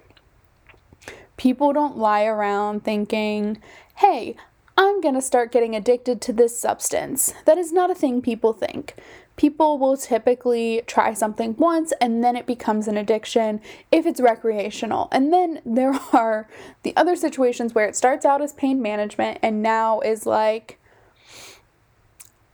People 1.37 1.73
don't 1.73 1.97
lie 1.97 2.25
around 2.25 2.85
thinking, 2.85 3.63
hey, 3.97 4.37
I'm 4.77 5.01
gonna 5.01 5.23
start 5.23 5.53
getting 5.53 5.75
addicted 5.75 6.21
to 6.23 6.33
this 6.33 6.59
substance. 6.59 7.33
That 7.47 7.57
is 7.57 7.73
not 7.73 7.91
a 7.91 7.95
thing 7.95 8.21
people 8.21 8.53
think 8.53 8.95
people 9.39 9.79
will 9.79 9.97
typically 9.97 10.83
try 10.87 11.15
something 11.15 11.57
once 11.57 11.93
and 12.01 12.23
then 12.23 12.37
it 12.37 12.45
becomes 12.45 12.89
an 12.89 12.99
addiction 12.99 13.61
if 13.91 14.05
it's 14.05 14.21
recreational. 14.21 15.09
And 15.11 15.33
then 15.33 15.63
there 15.65 15.99
are 16.13 16.47
the 16.83 16.95
other 16.95 17.17
situations 17.17 17.75
where 17.75 17.87
it 17.87 17.97
starts 17.97 18.27
out 18.27 18.43
as 18.43 18.53
pain 18.53 18.83
management 18.83 19.39
and 19.41 19.63
now 19.63 20.01
is 20.01 20.27
like 20.27 20.79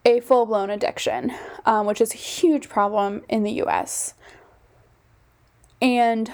a 0.04 0.20
full 0.20 0.44
blown 0.44 0.68
addiction, 0.68 1.32
um, 1.64 1.86
which 1.86 2.00
is 2.00 2.12
a 2.12 2.18
huge 2.18 2.68
problem 2.68 3.22
in 3.28 3.42
the 3.42 3.52
US. 3.62 4.14
And 5.80 6.30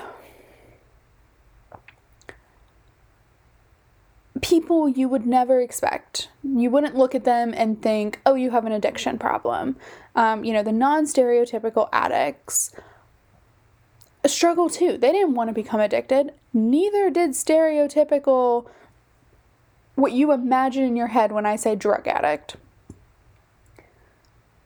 people 4.42 4.88
you 4.88 5.08
would 5.08 5.26
never 5.26 5.60
expect. 5.60 6.28
You 6.42 6.70
wouldn't 6.70 6.96
look 6.96 7.14
at 7.14 7.24
them 7.24 7.52
and 7.56 7.80
think, 7.80 8.20
oh, 8.24 8.34
you 8.34 8.50
have 8.50 8.64
an 8.64 8.72
addiction 8.72 9.18
problem. 9.18 9.76
Um, 10.14 10.44
you 10.44 10.52
know, 10.52 10.62
the 10.62 10.72
non 10.72 11.04
stereotypical 11.04 11.88
addicts 11.92 12.74
struggle 14.26 14.68
too. 14.68 14.98
They 14.98 15.12
didn't 15.12 15.34
want 15.34 15.48
to 15.48 15.54
become 15.54 15.80
addicted. 15.80 16.32
Neither 16.52 17.10
did 17.10 17.30
stereotypical, 17.30 18.66
what 19.94 20.12
you 20.12 20.32
imagine 20.32 20.84
in 20.84 20.96
your 20.96 21.08
head 21.08 21.32
when 21.32 21.46
I 21.46 21.56
say 21.56 21.74
drug 21.74 22.06
addict. 22.06 22.56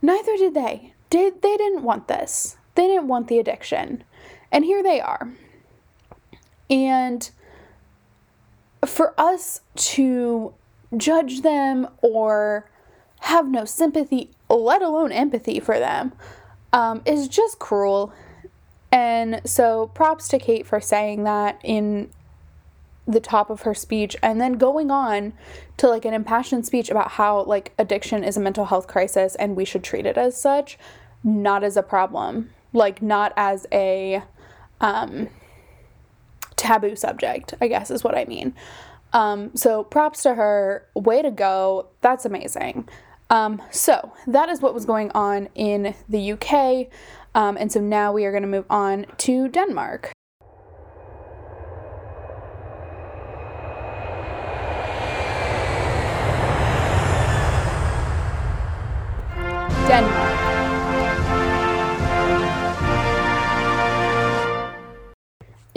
Neither 0.02 0.36
did 0.36 0.54
they. 0.54 0.92
Did 1.10 1.42
they 1.42 1.56
didn't 1.56 1.82
want 1.82 2.08
this. 2.08 2.56
They 2.74 2.86
didn't 2.86 3.08
want 3.08 3.28
the 3.28 3.38
addiction. 3.38 4.04
And 4.50 4.64
here 4.64 4.82
they 4.82 5.00
are. 5.00 5.30
And 6.68 7.30
for 8.86 9.14
us 9.18 9.60
to 9.74 10.54
judge 10.96 11.42
them 11.42 11.88
or 12.02 12.68
have 13.20 13.48
no 13.48 13.64
sympathy, 13.64 14.30
let 14.48 14.82
alone 14.82 15.12
empathy 15.12 15.60
for 15.60 15.78
them, 15.78 16.12
um, 16.72 17.02
is 17.06 17.28
just 17.28 17.58
cruel. 17.58 18.12
And 18.92 19.40
so, 19.44 19.88
props 19.88 20.28
to 20.28 20.38
Kate 20.38 20.66
for 20.66 20.80
saying 20.80 21.24
that 21.24 21.58
in 21.64 22.10
the 23.06 23.20
top 23.20 23.50
of 23.50 23.62
her 23.62 23.74
speech 23.74 24.16
and 24.22 24.40
then 24.40 24.54
going 24.54 24.90
on 24.90 25.32
to 25.76 25.88
like 25.88 26.04
an 26.04 26.14
impassioned 26.14 26.64
speech 26.64 26.90
about 26.90 27.12
how 27.12 27.42
like 27.42 27.72
addiction 27.78 28.24
is 28.24 28.36
a 28.36 28.40
mental 28.40 28.66
health 28.66 28.86
crisis 28.86 29.34
and 29.34 29.56
we 29.56 29.64
should 29.64 29.84
treat 29.84 30.06
it 30.06 30.16
as 30.16 30.40
such 30.40 30.78
not 31.22 31.62
as 31.62 31.76
a 31.76 31.82
problem 31.82 32.50
like 32.72 33.02
not 33.02 33.32
as 33.36 33.66
a 33.72 34.22
um 34.80 35.28
taboo 36.56 36.96
subject, 36.96 37.54
I 37.60 37.68
guess 37.68 37.90
is 37.90 38.04
what 38.04 38.16
I 38.16 38.24
mean. 38.24 38.54
Um, 39.12 39.54
so 39.54 39.84
props 39.84 40.22
to 40.24 40.34
her. 40.34 40.86
Way 40.94 41.22
to 41.22 41.30
go. 41.30 41.88
That's 42.00 42.24
amazing. 42.24 42.88
Um, 43.30 43.62
so 43.70 44.12
that 44.26 44.48
is 44.48 44.60
what 44.60 44.74
was 44.74 44.84
going 44.84 45.10
on 45.12 45.48
in 45.54 45.94
the 46.08 46.32
UK. 46.32 46.88
Um, 47.34 47.56
and 47.56 47.72
so 47.72 47.80
now 47.80 48.12
we 48.12 48.24
are 48.24 48.30
going 48.30 48.42
to 48.42 48.48
move 48.48 48.66
on 48.68 49.06
to 49.18 49.48
Denmark. 49.48 50.13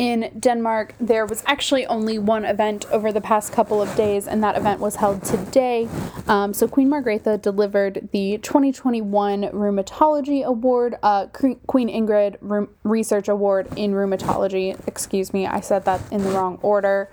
In 0.07 0.31
Denmark, 0.39 0.93
there 1.01 1.25
was 1.25 1.43
actually 1.45 1.85
only 1.85 2.17
one 2.17 2.45
event 2.45 2.85
over 2.93 3.11
the 3.11 3.19
past 3.19 3.51
couple 3.51 3.81
of 3.81 3.93
days, 3.97 4.25
and 4.25 4.41
that 4.41 4.55
event 4.55 4.79
was 4.79 4.95
held 4.95 5.21
today. 5.21 5.89
Um, 6.29 6.53
so, 6.53 6.65
Queen 6.65 6.87
Margrethe 6.87 7.41
delivered 7.41 8.07
the 8.13 8.37
2021 8.37 9.41
Rheumatology 9.51 10.45
Award, 10.45 10.95
uh, 11.03 11.25
Queen 11.27 11.89
Ingrid 11.89 12.37
Research 12.83 13.27
Award 13.27 13.67
in 13.75 13.91
Rheumatology. 13.91 14.79
Excuse 14.87 15.33
me, 15.33 15.45
I 15.45 15.59
said 15.59 15.83
that 15.83 15.99
in 16.09 16.23
the 16.23 16.29
wrong 16.29 16.57
order. 16.61 17.09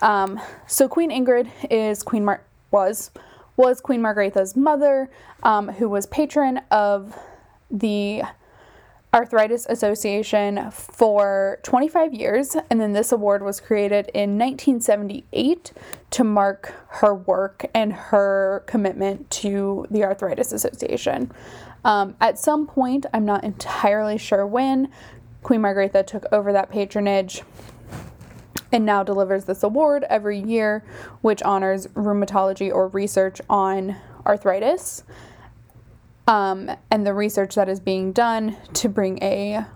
Um, 0.00 0.40
so, 0.66 0.88
Queen 0.88 1.10
Ingrid 1.10 1.50
is 1.70 2.02
Queen 2.02 2.24
Mar- 2.24 2.42
was 2.70 3.10
was 3.58 3.82
Queen 3.82 4.00
Margrethe's 4.00 4.56
mother, 4.56 5.10
um, 5.42 5.68
who 5.68 5.90
was 5.90 6.06
patron 6.06 6.62
of 6.70 7.14
the 7.70 8.22
Arthritis 9.12 9.66
Association 9.68 10.70
for 10.70 11.58
25 11.64 12.14
years, 12.14 12.56
and 12.70 12.80
then 12.80 12.92
this 12.92 13.10
award 13.10 13.42
was 13.42 13.60
created 13.60 14.08
in 14.14 14.38
1978 14.38 15.72
to 16.10 16.24
mark 16.24 16.72
her 16.88 17.12
work 17.12 17.66
and 17.74 17.92
her 17.92 18.62
commitment 18.66 19.28
to 19.30 19.84
the 19.90 20.04
Arthritis 20.04 20.52
Association. 20.52 21.32
Um, 21.84 22.14
at 22.20 22.38
some 22.38 22.68
point, 22.68 23.06
I'm 23.12 23.24
not 23.24 23.42
entirely 23.42 24.16
sure 24.16 24.46
when, 24.46 24.88
Queen 25.42 25.60
Margrethe 25.60 26.06
took 26.06 26.26
over 26.30 26.52
that 26.52 26.70
patronage 26.70 27.42
and 28.70 28.86
now 28.86 29.02
delivers 29.02 29.46
this 29.46 29.64
award 29.64 30.04
every 30.08 30.38
year, 30.38 30.84
which 31.20 31.42
honors 31.42 31.88
rheumatology 31.88 32.72
or 32.72 32.86
research 32.88 33.40
on 33.50 33.96
arthritis 34.24 35.02
um, 36.26 36.70
and 36.90 37.06
the 37.06 37.14
research 37.14 37.54
that 37.54 37.68
is 37.68 37.80
being 37.80 38.12
done 38.12 38.56
to 38.74 38.88
bring 38.88 39.22
a 39.22 39.66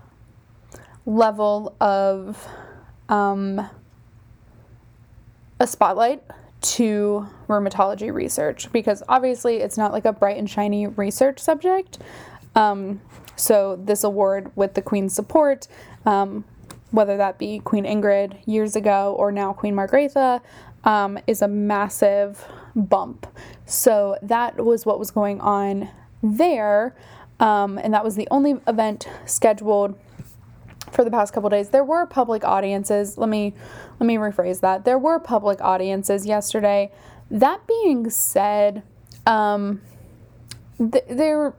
level 1.05 1.75
of 1.79 2.47
um, 3.09 3.69
a 5.59 5.67
spotlight 5.67 6.23
to 6.61 7.27
rheumatology 7.47 8.11
research 8.11 8.71
because 8.71 9.03
obviously 9.07 9.57
it's 9.57 9.77
not 9.77 9.91
like 9.91 10.05
a 10.05 10.13
bright 10.13 10.37
and 10.37 10.49
shiny 10.49 10.87
research 10.87 11.39
subject. 11.39 11.99
Um, 12.55 13.01
so, 13.35 13.75
this 13.75 14.03
award, 14.03 14.51
with 14.55 14.75
the 14.75 14.81
Queen's 14.81 15.13
support, 15.13 15.67
um, 16.05 16.45
whether 16.91 17.17
that 17.17 17.37
be 17.37 17.59
Queen 17.59 17.83
Ingrid 17.83 18.37
years 18.45 18.75
ago 18.77 19.13
or 19.19 19.31
now 19.31 19.51
Queen 19.51 19.75
Margrethe, 19.75 20.41
um, 20.85 21.19
is 21.27 21.41
a 21.41 21.47
massive 21.47 22.47
bump. 22.75 23.27
So, 23.65 24.17
that 24.21 24.63
was 24.63 24.85
what 24.85 24.99
was 24.99 25.11
going 25.11 25.41
on 25.41 25.89
there. 26.25 26.95
Um, 27.39 27.77
and 27.77 27.93
that 27.93 28.03
was 28.03 28.15
the 28.15 28.27
only 28.31 28.59
event 28.67 29.07
scheduled 29.25 29.99
for 30.91 31.03
the 31.03 31.11
past 31.11 31.33
couple 31.33 31.49
days. 31.49 31.69
There 31.69 31.83
were 31.83 32.05
public 32.05 32.43
audiences. 32.43 33.17
Let 33.17 33.29
me 33.29 33.53
let 33.99 34.07
me 34.07 34.15
rephrase 34.15 34.61
that. 34.61 34.85
There 34.85 34.97
were 34.97 35.19
public 35.19 35.61
audiences 35.61 36.25
yesterday. 36.25 36.91
That 37.29 37.65
being 37.67 38.09
said, 38.09 38.83
um, 39.25 39.81
th- 40.77 41.05
there 41.09 41.53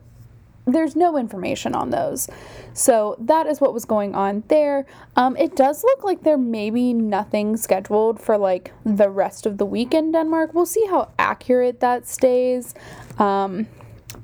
there's 0.66 0.96
no 0.96 1.16
information 1.16 1.75
on 1.75 1.90
those. 1.90 2.28
So 2.73 3.16
that 3.20 3.46
is 3.46 3.61
what 3.61 3.73
was 3.73 3.85
going 3.85 4.16
on 4.16 4.42
there. 4.49 4.85
Um, 5.14 5.37
it 5.37 5.54
does 5.54 5.85
look 5.85 6.02
like 6.02 6.25
there 6.25 6.37
may 6.37 6.70
be 6.70 6.92
nothing 6.92 7.56
scheduled 7.56 8.20
for 8.20 8.37
like 8.37 8.73
the 8.85 9.08
rest 9.08 9.46
of 9.46 9.58
the 9.58 9.64
week 9.64 9.94
in 9.94 10.11
Denmark. 10.11 10.54
We'll 10.54 10.66
see 10.66 10.85
how 10.87 11.12
accurate 11.18 11.80
that 11.80 12.08
stays. 12.08 12.75
Um, 13.18 13.68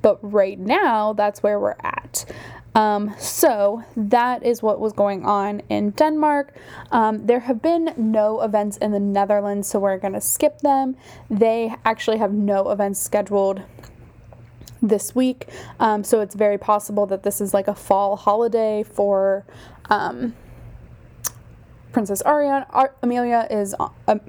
but 0.02 0.18
right 0.22 0.58
now, 0.58 1.12
that's 1.12 1.42
where 1.42 1.58
we're 1.58 1.76
at. 1.82 2.24
Um, 2.74 3.14
so 3.18 3.84
that 3.96 4.42
is 4.42 4.62
what 4.62 4.80
was 4.80 4.92
going 4.92 5.24
on 5.24 5.60
in 5.68 5.90
Denmark. 5.90 6.54
Um, 6.90 7.26
there 7.26 7.40
have 7.40 7.60
been 7.60 7.92
no 7.96 8.40
events 8.40 8.78
in 8.78 8.92
the 8.92 9.00
Netherlands, 9.00 9.68
so 9.68 9.78
we're 9.78 9.98
going 9.98 10.14
to 10.14 10.20
skip 10.20 10.60
them. 10.60 10.96
They 11.30 11.74
actually 11.84 12.18
have 12.18 12.32
no 12.32 12.70
events 12.70 12.98
scheduled 13.00 13.62
this 14.80 15.14
week. 15.14 15.48
Um, 15.78 16.02
so 16.02 16.20
it's 16.20 16.34
very 16.34 16.58
possible 16.58 17.06
that 17.06 17.22
this 17.22 17.40
is 17.40 17.54
like 17.54 17.68
a 17.68 17.74
fall 17.74 18.16
holiday 18.16 18.82
for 18.82 19.44
um, 19.90 20.34
Princess 21.92 22.22
Ariane. 22.24 22.64
Ar- 22.70 22.94
Amelia 23.02 23.46
is 23.50 23.74
um, 24.08 24.20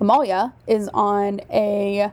Amalia 0.00 0.52
is 0.66 0.88
on 0.92 1.40
a 1.50 2.10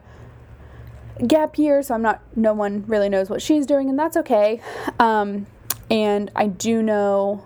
gap 1.27 1.57
year, 1.57 1.81
so 1.81 1.95
I'm 1.95 2.01
not. 2.01 2.21
No 2.35 2.53
one 2.53 2.83
really 2.87 3.09
knows 3.09 3.29
what 3.29 3.41
she's 3.41 3.65
doing, 3.65 3.89
and 3.89 3.97
that's 3.97 4.17
okay. 4.17 4.61
Um, 4.99 5.47
and 5.89 6.31
I 6.35 6.47
do 6.47 6.81
know 6.81 7.43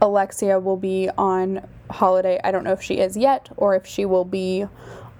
Alexia 0.00 0.58
will 0.58 0.76
be 0.76 1.08
on 1.16 1.66
holiday. 1.90 2.40
I 2.42 2.50
don't 2.50 2.64
know 2.64 2.72
if 2.72 2.82
she 2.82 2.98
is 2.98 3.16
yet 3.16 3.48
or 3.56 3.74
if 3.74 3.86
she 3.86 4.04
will 4.04 4.24
be 4.24 4.66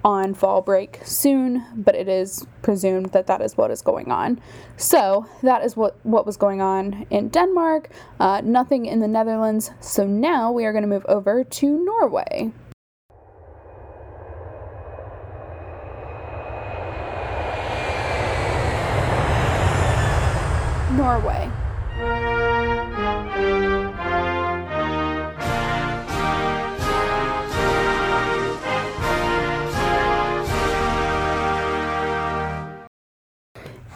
on 0.05 0.35
fall 0.35 0.61
break 0.61 1.01
soon, 1.03 1.65
but 1.75 1.95
it 1.95 2.09
is 2.09 2.47
presumed 2.61 3.07
that 3.13 3.27
that 3.27 3.41
is 3.41 3.57
what 3.57 3.71
is 3.71 3.81
going 3.81 4.13
on. 4.13 4.39
So 4.77 5.27
that 5.43 5.65
is 5.65 5.77
what 5.77 5.97
what 6.05 6.27
was 6.27 6.37
going 6.37 6.61
on 6.61 7.07
in 7.11 7.29
Denmark. 7.29 7.89
Uh, 8.21 8.43
nothing 8.45 8.85
in 8.85 9.01
the 9.01 9.09
Netherlands. 9.09 9.71
So 9.81 10.07
now 10.07 10.53
we 10.53 10.67
are 10.67 10.73
going 10.73 10.83
to 10.83 10.89
move 10.89 11.07
over 11.07 11.43
to 11.43 11.85
Norway. 11.85 11.95
Norway. 12.05 12.53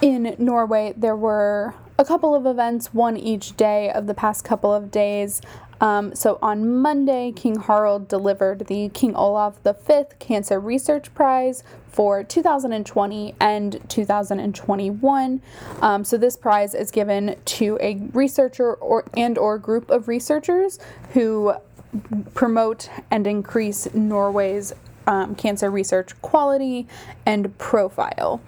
In 0.01 0.35
Norway, 0.39 0.95
there 0.97 1.17
were 1.17 1.75
a 1.99 2.05
couple 2.05 2.35
of 2.35 2.47
events, 2.47 2.95
one 2.95 3.17
each 3.17 3.57
day 3.57 3.91
of 3.91 4.07
the 4.07 4.15
past 4.15 4.45
couple 4.45 4.73
of 4.73 4.91
days. 4.91 5.41
Um, 5.81 6.15
so 6.15 6.39
on 6.43 6.81
Monday, 6.81 7.33
King 7.33 7.61
Harald 7.61 8.09
delivered 8.09 8.67
the 8.67 8.89
King 8.91 9.15
Olav 9.15 9.59
V 9.65 10.05
Cancer 10.19 10.59
Research 10.59 11.13
Prize 11.15 11.63
for 11.89 12.25
2020 12.25 13.35
and 13.41 13.81
2021. 13.89 15.43
Um, 15.81 16.05
so 16.05 16.17
this 16.17 16.37
prize 16.37 16.75
is 16.75 16.91
given 16.91 17.37
to 17.45 17.79
a 17.81 17.97
researcher 18.13 18.75
or 18.75 19.05
and 19.17 19.39
or 19.39 19.59
group 19.59 19.91
of 19.91 20.09
researchers 20.09 20.79
who 21.15 21.55
promote 22.35 22.91
and 23.11 23.27
increase 23.27 23.93
Norway's 23.95 24.73
um, 25.07 25.35
cancer 25.35 25.71
research 25.71 26.21
quality 26.23 26.87
and 27.25 27.57
profile. 27.59 28.41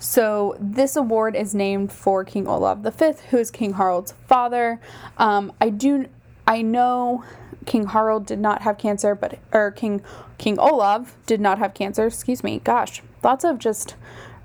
So 0.00 0.56
this 0.58 0.96
award 0.96 1.36
is 1.36 1.54
named 1.54 1.92
for 1.92 2.24
King 2.24 2.48
Olav 2.48 2.78
V, 2.78 3.12
who 3.28 3.36
is 3.36 3.50
King 3.50 3.74
Harald's 3.74 4.14
father. 4.26 4.80
Um, 5.18 5.52
I 5.60 5.68
do, 5.68 6.08
I 6.46 6.62
know 6.62 7.22
King 7.66 7.86
Harald 7.88 8.24
did 8.24 8.38
not 8.38 8.62
have 8.62 8.78
cancer, 8.78 9.14
but 9.14 9.38
or 9.52 9.70
King 9.70 10.02
King 10.38 10.58
Olav 10.58 11.16
did 11.26 11.38
not 11.38 11.58
have 11.58 11.74
cancer. 11.74 12.06
Excuse 12.06 12.42
me. 12.42 12.60
Gosh, 12.64 13.02
lots 13.22 13.44
of 13.44 13.58
just 13.58 13.94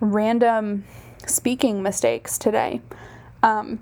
random 0.01 0.83
speaking 1.25 1.81
mistakes 1.81 2.37
today. 2.37 2.81
Um, 3.41 3.79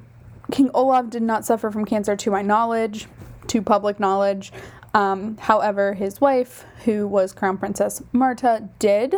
King 0.52 0.70
Olav 0.76 1.10
did 1.10 1.24
not 1.24 1.44
suffer 1.44 1.72
from 1.72 1.86
cancer, 1.86 2.16
to 2.16 2.30
my 2.30 2.44
knowledge, 2.44 3.08
to 3.48 3.64
public 3.64 4.00
knowledge. 4.00 4.54
Um, 4.94 5.38
however, 5.38 5.96
his 5.96 6.22
wife, 6.22 6.66
who 6.86 7.08
was 7.08 7.34
Crown 7.34 7.58
Princess 7.58 8.04
Marta, 8.12 8.70
did 8.78 9.16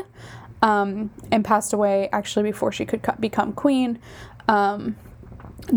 um, 0.65 1.11
and 1.31 1.45
passed 1.45 1.73
away 1.73 2.09
actually 2.11 2.41
before 2.41 2.71
she 2.71 2.85
could 2.85 3.01
become 3.19 3.53
queen. 3.53 3.99
Um, 4.47 4.97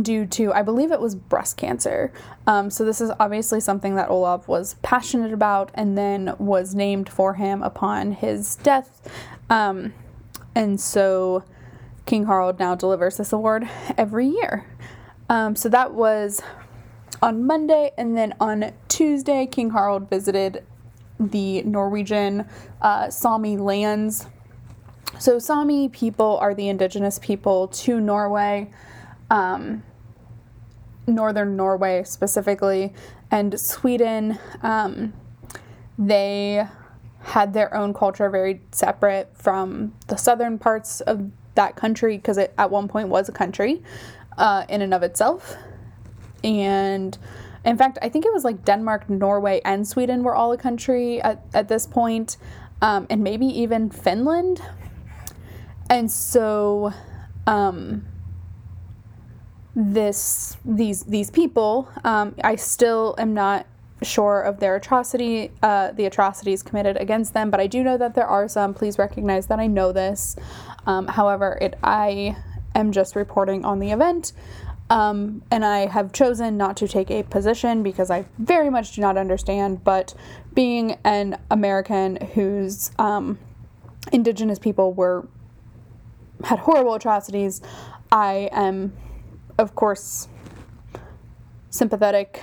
due 0.02 0.26
to, 0.26 0.52
I 0.52 0.62
believe 0.62 0.90
it 0.90 1.00
was 1.00 1.14
breast 1.14 1.58
cancer. 1.58 2.10
Um, 2.46 2.70
so, 2.70 2.84
this 2.84 3.00
is 3.00 3.10
obviously 3.20 3.60
something 3.60 3.94
that 3.96 4.08
Olav 4.08 4.48
was 4.48 4.76
passionate 4.82 5.32
about 5.32 5.70
and 5.74 5.96
then 5.96 6.34
was 6.38 6.74
named 6.74 7.08
for 7.08 7.34
him 7.34 7.62
upon 7.62 8.12
his 8.12 8.56
death. 8.56 9.08
Um, 9.50 9.92
and 10.54 10.80
so, 10.80 11.44
King 12.06 12.26
Harald 12.26 12.58
now 12.58 12.74
delivers 12.74 13.18
this 13.18 13.32
award 13.32 13.68
every 13.98 14.26
year. 14.26 14.66
Um, 15.28 15.54
so, 15.54 15.68
that 15.68 15.92
was 15.92 16.42
on 17.20 17.46
Monday, 17.46 17.92
and 17.98 18.16
then 18.16 18.34
on 18.40 18.72
Tuesday, 18.88 19.46
King 19.46 19.70
Harald 19.70 20.08
visited 20.08 20.64
the 21.20 21.62
Norwegian 21.62 22.46
uh, 22.80 23.10
Sami 23.10 23.56
lands 23.58 24.26
so, 25.18 25.38
Sami 25.38 25.88
people 25.88 26.38
are 26.38 26.54
the 26.54 26.68
indigenous 26.68 27.18
people 27.18 27.68
to 27.68 28.00
Norway, 28.00 28.70
um, 29.30 29.82
northern 31.06 31.56
Norway 31.56 32.04
specifically, 32.04 32.92
and 33.30 33.58
Sweden. 33.58 34.38
Um, 34.62 35.12
they 35.98 36.66
had 37.20 37.52
their 37.52 37.74
own 37.74 37.92
culture 37.92 38.30
very 38.30 38.62
separate 38.70 39.30
from 39.36 39.94
the 40.06 40.16
southern 40.16 40.58
parts 40.58 41.00
of 41.00 41.30
that 41.54 41.74
country 41.74 42.16
because 42.16 42.38
it 42.38 42.54
at 42.56 42.70
one 42.70 42.86
point 42.86 43.08
was 43.08 43.28
a 43.28 43.32
country 43.32 43.82
uh, 44.36 44.64
in 44.68 44.80
and 44.82 44.94
of 44.94 45.02
itself. 45.02 45.56
And 46.44 47.18
in 47.64 47.76
fact, 47.76 47.98
I 48.00 48.08
think 48.08 48.24
it 48.24 48.32
was 48.32 48.44
like 48.44 48.64
Denmark, 48.64 49.10
Norway, 49.10 49.60
and 49.64 49.86
Sweden 49.86 50.22
were 50.22 50.36
all 50.36 50.52
a 50.52 50.56
country 50.56 51.20
at, 51.20 51.44
at 51.52 51.68
this 51.68 51.86
point, 51.86 52.36
um, 52.80 53.06
and 53.10 53.22
maybe 53.22 53.46
even 53.46 53.90
Finland 53.90 54.62
and 55.90 56.10
so 56.10 56.92
um, 57.46 58.04
this 59.74 60.56
these 60.64 61.04
these 61.04 61.30
people 61.30 61.88
um, 62.04 62.34
i 62.42 62.56
still 62.56 63.14
am 63.18 63.34
not 63.34 63.66
sure 64.02 64.40
of 64.42 64.60
their 64.60 64.76
atrocity 64.76 65.50
uh, 65.62 65.90
the 65.92 66.04
atrocities 66.04 66.62
committed 66.62 66.96
against 66.96 67.34
them 67.34 67.50
but 67.50 67.60
i 67.60 67.66
do 67.66 67.82
know 67.82 67.96
that 67.96 68.14
there 68.14 68.26
are 68.26 68.48
some 68.48 68.74
please 68.74 68.98
recognize 68.98 69.46
that 69.46 69.58
i 69.58 69.66
know 69.66 69.92
this 69.92 70.36
um, 70.86 71.06
however 71.06 71.58
it 71.60 71.74
i 71.82 72.36
am 72.74 72.92
just 72.92 73.16
reporting 73.16 73.64
on 73.64 73.78
the 73.78 73.90
event 73.90 74.32
um, 74.90 75.42
and 75.50 75.64
I 75.64 75.86
have 75.86 76.12
chosen 76.12 76.56
not 76.56 76.76
to 76.78 76.88
take 76.88 77.10
a 77.10 77.22
position 77.22 77.82
because 77.82 78.10
I 78.10 78.24
very 78.38 78.70
much 78.70 78.94
do 78.94 79.00
not 79.00 79.18
understand. 79.18 79.84
But 79.84 80.14
being 80.54 80.96
an 81.04 81.38
American 81.50 82.16
whose 82.16 82.90
um, 82.98 83.38
indigenous 84.12 84.58
people 84.58 84.92
were 84.94 85.28
had 86.44 86.58
horrible 86.58 86.94
atrocities. 86.94 87.60
I 88.10 88.48
am, 88.52 88.92
of 89.58 89.74
course, 89.74 90.28
sympathetic, 91.70 92.42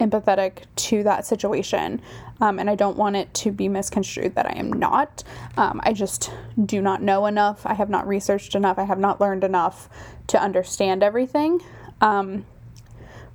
empathetic 0.00 0.64
to 0.76 1.02
that 1.04 1.24
situation. 1.26 2.00
Um, 2.40 2.58
and 2.58 2.68
I 2.68 2.74
don't 2.74 2.96
want 2.96 3.16
it 3.16 3.32
to 3.34 3.52
be 3.52 3.68
misconstrued 3.68 4.34
that 4.34 4.46
I 4.46 4.58
am 4.58 4.72
not. 4.72 5.22
Um, 5.56 5.80
I 5.84 5.92
just 5.92 6.32
do 6.64 6.82
not 6.82 7.00
know 7.00 7.26
enough. 7.26 7.64
I 7.64 7.74
have 7.74 7.88
not 7.88 8.06
researched 8.08 8.54
enough. 8.54 8.78
I 8.78 8.84
have 8.84 8.98
not 8.98 9.20
learned 9.20 9.44
enough 9.44 9.88
to 10.28 10.40
understand 10.40 11.02
everything. 11.02 11.60
Um, 12.00 12.44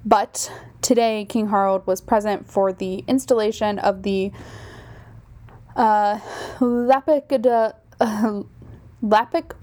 but 0.06 0.52
today, 0.82 1.26
King 1.26 1.50
Harald 1.50 1.86
was 1.88 2.02
present 2.02 2.50
for 2.50 2.74
the 2.74 3.04
installation 3.08 3.80
of 3.80 4.04
the 4.04 4.32
uh, 5.76 6.20
uh, 6.60 8.44
Lapik 9.04 9.54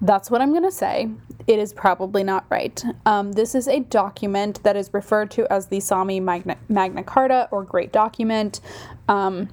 That's 0.00 0.30
what 0.30 0.40
I'm 0.40 0.50
going 0.50 0.62
to 0.64 0.72
say. 0.72 1.08
It 1.46 1.58
is 1.58 1.72
probably 1.72 2.24
not 2.24 2.44
right. 2.50 2.82
Um, 3.04 3.32
this 3.32 3.54
is 3.54 3.68
a 3.68 3.80
document 3.80 4.62
that 4.64 4.76
is 4.76 4.90
referred 4.92 5.30
to 5.32 5.50
as 5.52 5.68
the 5.68 5.78
Sami 5.80 6.18
Magna, 6.18 6.56
Magna 6.68 7.04
Carta 7.04 7.48
or 7.52 7.62
Great 7.62 7.92
Document 7.92 8.60
um, 9.08 9.48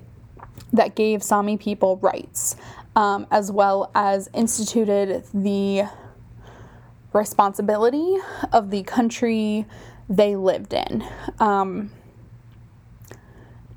that 0.72 0.96
gave 0.96 1.22
Sami 1.22 1.58
people 1.58 1.98
rights, 1.98 2.56
um, 2.96 3.28
as 3.30 3.52
well 3.52 3.92
as 3.94 4.30
instituted 4.34 5.24
the 5.34 5.84
responsibility 7.14 8.18
of 8.52 8.72
the 8.72 8.82
country 8.84 9.68
they 10.10 10.36
lived 10.36 10.74
in 10.74 11.06
um, 11.40 11.92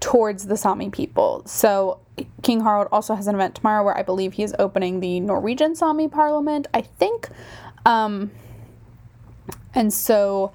towards 0.06 0.46
the 0.46 0.56
Sami 0.56 0.88
people. 0.88 1.42
So 1.46 1.98
King 2.44 2.60
Harald 2.60 2.86
also 2.92 3.16
has 3.16 3.26
an 3.26 3.34
event 3.34 3.56
tomorrow 3.56 3.84
where 3.84 3.98
I 3.98 4.04
believe 4.04 4.34
he 4.34 4.44
is 4.44 4.54
opening 4.56 5.00
the 5.00 5.18
Norwegian 5.18 5.74
Sami 5.74 6.06
Parliament. 6.06 6.68
I 6.72 6.82
think. 6.82 7.28
Um, 7.84 8.30
and 9.74 9.92
so 9.92 10.52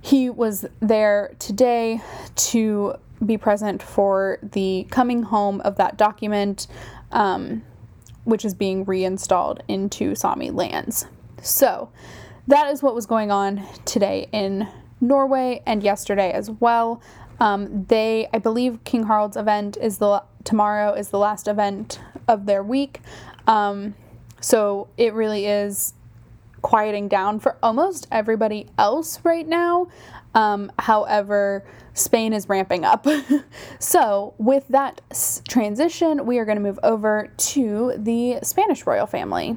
he 0.00 0.30
was 0.30 0.64
there 0.78 1.34
today 1.40 2.00
to 2.36 2.94
be 3.26 3.36
present 3.36 3.82
for 3.82 4.38
the 4.42 4.86
coming 4.92 5.24
home 5.24 5.60
of 5.62 5.74
that 5.74 5.96
document, 5.96 6.68
um, 7.10 7.64
which 8.22 8.44
is 8.44 8.54
being 8.54 8.84
reinstalled 8.84 9.60
into 9.66 10.14
Sami 10.14 10.52
lands. 10.52 11.06
So 11.42 11.90
that 12.46 12.70
is 12.70 12.80
what 12.80 12.94
was 12.94 13.06
going 13.06 13.32
on 13.32 13.66
today 13.84 14.28
in 14.30 14.68
Norway 15.00 15.62
and 15.66 15.82
yesterday 15.82 16.30
as 16.30 16.48
well. 16.48 17.02
Um, 17.40 17.84
they, 17.84 18.28
I 18.32 18.38
believe, 18.38 18.82
King 18.84 19.04
Harald's 19.04 19.36
event 19.36 19.76
is 19.80 19.98
the 19.98 20.22
tomorrow 20.44 20.92
is 20.92 21.10
the 21.10 21.18
last 21.18 21.46
event 21.46 22.00
of 22.26 22.46
their 22.46 22.62
week. 22.62 23.00
Um, 23.46 23.94
so 24.40 24.88
it 24.96 25.12
really 25.14 25.46
is 25.46 25.94
quieting 26.62 27.08
down 27.08 27.38
for 27.38 27.56
almost 27.62 28.06
everybody 28.10 28.66
else 28.78 29.20
right 29.24 29.46
now. 29.46 29.88
Um, 30.34 30.70
however, 30.78 31.64
Spain 31.94 32.32
is 32.32 32.48
ramping 32.48 32.84
up. 32.84 33.06
so, 33.78 34.34
with 34.38 34.68
that 34.68 35.00
transition, 35.48 36.26
we 36.26 36.38
are 36.38 36.44
going 36.44 36.56
to 36.56 36.62
move 36.62 36.78
over 36.82 37.32
to 37.36 37.94
the 37.96 38.38
Spanish 38.42 38.86
royal 38.86 39.06
family. 39.06 39.56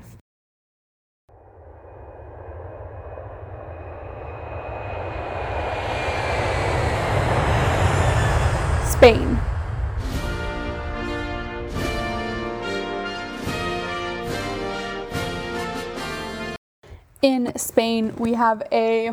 In 17.21 17.55
Spain, 17.55 18.15
we 18.15 18.33
have 18.33 18.63
a 18.71 19.11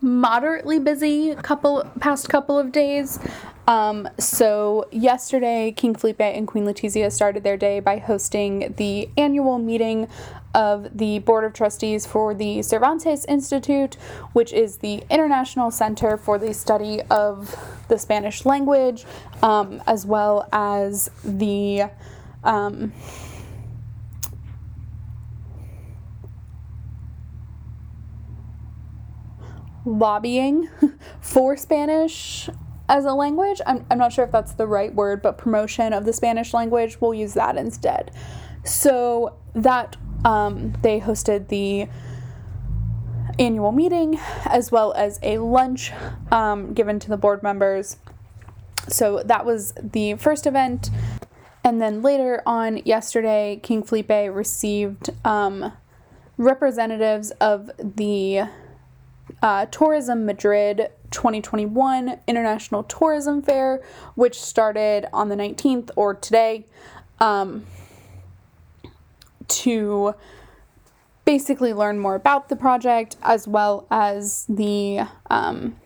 moderately 0.00 0.78
busy 0.78 1.34
couple 1.34 1.84
past 2.00 2.28
couple 2.30 2.58
of 2.58 2.72
days. 2.72 3.18
Um, 3.66 4.08
so 4.18 4.88
yesterday, 4.90 5.72
King 5.72 5.94
Felipe 5.94 6.22
and 6.22 6.48
Queen 6.48 6.64
Letizia 6.64 7.12
started 7.12 7.42
their 7.42 7.58
day 7.58 7.80
by 7.80 7.98
hosting 7.98 8.72
the 8.78 9.10
annual 9.18 9.58
meeting 9.58 10.08
of 10.54 10.96
the 10.96 11.18
Board 11.18 11.44
of 11.44 11.52
Trustees 11.52 12.06
for 12.06 12.32
the 12.32 12.62
Cervantes 12.62 13.26
Institute, 13.26 13.96
which 14.32 14.54
is 14.54 14.78
the 14.78 15.04
International 15.10 15.70
Center 15.70 16.16
for 16.16 16.38
the 16.38 16.54
Study 16.54 17.02
of 17.10 17.54
the 17.88 17.98
Spanish 17.98 18.46
Language, 18.46 19.04
um, 19.42 19.82
as 19.86 20.06
well 20.06 20.48
as 20.50 21.10
the 21.22 21.90
um, 22.42 22.94
lobbying 29.88 30.68
for 31.20 31.56
Spanish 31.56 32.48
as 32.88 33.04
a 33.04 33.12
language. 33.12 33.60
I'm, 33.66 33.84
I'm 33.90 33.98
not 33.98 34.12
sure 34.12 34.24
if 34.24 34.32
that's 34.32 34.52
the 34.52 34.66
right 34.66 34.94
word, 34.94 35.22
but 35.22 35.38
promotion 35.38 35.92
of 35.92 36.04
the 36.04 36.12
Spanish 36.12 36.54
language, 36.54 37.00
we'll 37.00 37.14
use 37.14 37.34
that 37.34 37.56
instead. 37.56 38.10
So 38.64 39.36
that 39.54 39.96
um, 40.24 40.72
they 40.82 41.00
hosted 41.00 41.48
the 41.48 41.88
annual 43.38 43.72
meeting 43.72 44.18
as 44.46 44.72
well 44.72 44.92
as 44.94 45.18
a 45.22 45.38
lunch 45.38 45.92
um, 46.32 46.74
given 46.74 46.98
to 46.98 47.08
the 47.08 47.16
board 47.16 47.42
members. 47.42 47.98
So 48.88 49.22
that 49.24 49.44
was 49.44 49.74
the 49.82 50.14
first 50.14 50.46
event. 50.46 50.90
And 51.62 51.80
then 51.80 52.02
later 52.02 52.42
on 52.46 52.78
yesterday, 52.78 53.60
King 53.62 53.82
Felipe 53.82 54.08
received 54.10 55.10
um, 55.24 55.72
representatives 56.36 57.30
of 57.32 57.70
the 57.78 58.48
uh, 59.42 59.66
Tourism 59.66 60.26
Madrid 60.26 60.90
2021 61.10 62.20
International 62.26 62.82
Tourism 62.84 63.42
Fair, 63.42 63.82
which 64.14 64.40
started 64.40 65.06
on 65.12 65.28
the 65.28 65.36
19th 65.36 65.90
or 65.96 66.14
today, 66.14 66.66
um, 67.20 67.66
to 69.48 70.14
basically 71.24 71.72
learn 71.72 71.98
more 71.98 72.14
about 72.14 72.48
the 72.48 72.56
project 72.56 73.16
as 73.22 73.46
well 73.46 73.86
as 73.90 74.46
the 74.48 75.00
um, 75.28 75.76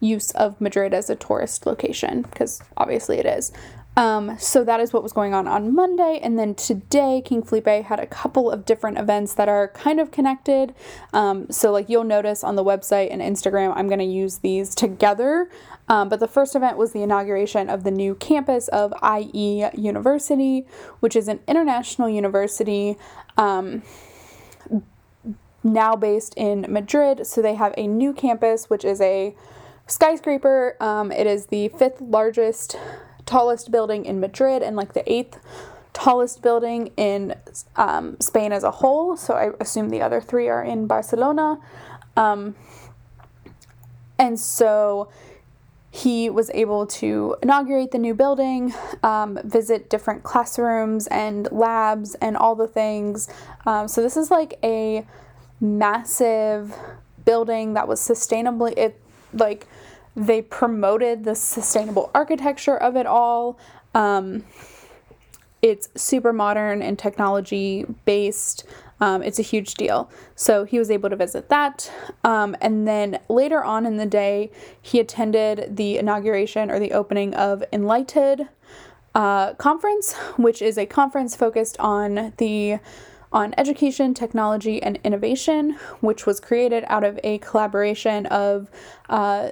use 0.00 0.30
of 0.32 0.60
Madrid 0.60 0.92
as 0.92 1.08
a 1.08 1.16
tourist 1.16 1.66
location, 1.66 2.22
because 2.22 2.62
obviously 2.76 3.18
it 3.18 3.26
is. 3.26 3.52
Um, 3.96 4.36
so 4.38 4.64
that 4.64 4.80
is 4.80 4.92
what 4.92 5.02
was 5.02 5.12
going 5.12 5.34
on 5.34 5.46
on 5.46 5.74
Monday. 5.74 6.18
And 6.22 6.38
then 6.38 6.54
today, 6.54 7.22
King 7.24 7.42
Felipe 7.42 7.66
had 7.66 8.00
a 8.00 8.06
couple 8.06 8.50
of 8.50 8.64
different 8.64 8.98
events 8.98 9.34
that 9.34 9.48
are 9.48 9.68
kind 9.68 10.00
of 10.00 10.10
connected. 10.10 10.74
Um, 11.12 11.50
so, 11.50 11.70
like 11.70 11.88
you'll 11.88 12.04
notice 12.04 12.42
on 12.42 12.56
the 12.56 12.64
website 12.64 13.12
and 13.12 13.22
Instagram, 13.22 13.72
I'm 13.76 13.86
going 13.86 14.00
to 14.00 14.04
use 14.04 14.38
these 14.38 14.74
together. 14.74 15.48
Um, 15.88 16.08
but 16.08 16.18
the 16.18 16.28
first 16.28 16.56
event 16.56 16.76
was 16.76 16.92
the 16.92 17.02
inauguration 17.02 17.68
of 17.68 17.84
the 17.84 17.90
new 17.90 18.14
campus 18.16 18.68
of 18.68 18.92
IE 19.02 19.66
University, 19.74 20.66
which 21.00 21.14
is 21.14 21.28
an 21.28 21.40
international 21.46 22.08
university 22.08 22.96
um, 23.36 23.82
now 25.62 25.94
based 25.94 26.34
in 26.36 26.66
Madrid. 26.68 27.26
So, 27.26 27.40
they 27.40 27.54
have 27.54 27.74
a 27.76 27.86
new 27.86 28.12
campus, 28.12 28.68
which 28.68 28.84
is 28.84 29.00
a 29.00 29.36
skyscraper. 29.86 30.76
Um, 30.80 31.12
it 31.12 31.28
is 31.28 31.46
the 31.46 31.68
fifth 31.68 32.00
largest 32.00 32.76
tallest 33.26 33.70
building 33.70 34.04
in 34.04 34.20
Madrid 34.20 34.62
and 34.62 34.76
like 34.76 34.92
the 34.92 35.10
eighth 35.10 35.38
tallest 35.92 36.42
building 36.42 36.92
in 36.96 37.34
um, 37.76 38.16
Spain 38.20 38.52
as 38.52 38.64
a 38.64 38.70
whole. 38.70 39.16
So 39.16 39.34
I 39.34 39.50
assume 39.60 39.90
the 39.90 40.02
other 40.02 40.20
three 40.20 40.48
are 40.48 40.62
in 40.62 40.86
Barcelona. 40.86 41.58
Um, 42.16 42.54
and 44.18 44.38
so 44.38 45.08
he 45.90 46.28
was 46.28 46.50
able 46.54 46.86
to 46.86 47.36
inaugurate 47.40 47.92
the 47.92 47.98
new 47.98 48.14
building, 48.14 48.74
um, 49.04 49.38
visit 49.44 49.88
different 49.88 50.24
classrooms 50.24 51.06
and 51.06 51.48
labs 51.52 52.16
and 52.16 52.36
all 52.36 52.56
the 52.56 52.66
things. 52.66 53.28
Um, 53.64 53.86
so 53.86 54.02
this 54.02 54.16
is 54.16 54.28
like 54.28 54.58
a 54.64 55.06
massive 55.60 56.74
building 57.24 57.74
that 57.74 57.86
was 57.86 58.00
sustainably 58.00 58.76
it 58.76 59.00
like 59.32 59.68
they 60.16 60.42
promoted 60.42 61.24
the 61.24 61.34
sustainable 61.34 62.10
architecture 62.14 62.76
of 62.76 62.96
it 62.96 63.06
all. 63.06 63.58
Um, 63.94 64.44
it's 65.62 65.88
super 65.96 66.32
modern 66.32 66.82
and 66.82 66.98
technology 66.98 67.86
based. 68.04 68.64
Um, 69.00 69.22
it's 69.22 69.38
a 69.38 69.42
huge 69.42 69.74
deal. 69.74 70.10
So 70.34 70.64
he 70.64 70.78
was 70.78 70.90
able 70.90 71.10
to 71.10 71.16
visit 71.16 71.48
that. 71.48 71.90
Um, 72.22 72.54
and 72.60 72.86
then 72.86 73.18
later 73.28 73.64
on 73.64 73.86
in 73.86 73.96
the 73.96 74.06
day, 74.06 74.50
he 74.80 75.00
attended 75.00 75.76
the 75.76 75.98
inauguration 75.98 76.70
or 76.70 76.78
the 76.78 76.92
opening 76.92 77.34
of 77.34 77.64
EnlightED 77.72 78.48
uh, 79.14 79.54
Conference, 79.54 80.14
which 80.36 80.60
is 80.60 80.76
a 80.76 80.86
conference 80.86 81.36
focused 81.36 81.78
on 81.78 82.32
the 82.38 82.78
on 83.32 83.52
education, 83.58 84.14
technology, 84.14 84.80
and 84.80 84.98
innovation, 85.02 85.76
which 86.00 86.24
was 86.24 86.38
created 86.38 86.84
out 86.86 87.02
of 87.02 87.18
a 87.24 87.38
collaboration 87.38 88.26
of 88.26 88.70
uh, 89.08 89.50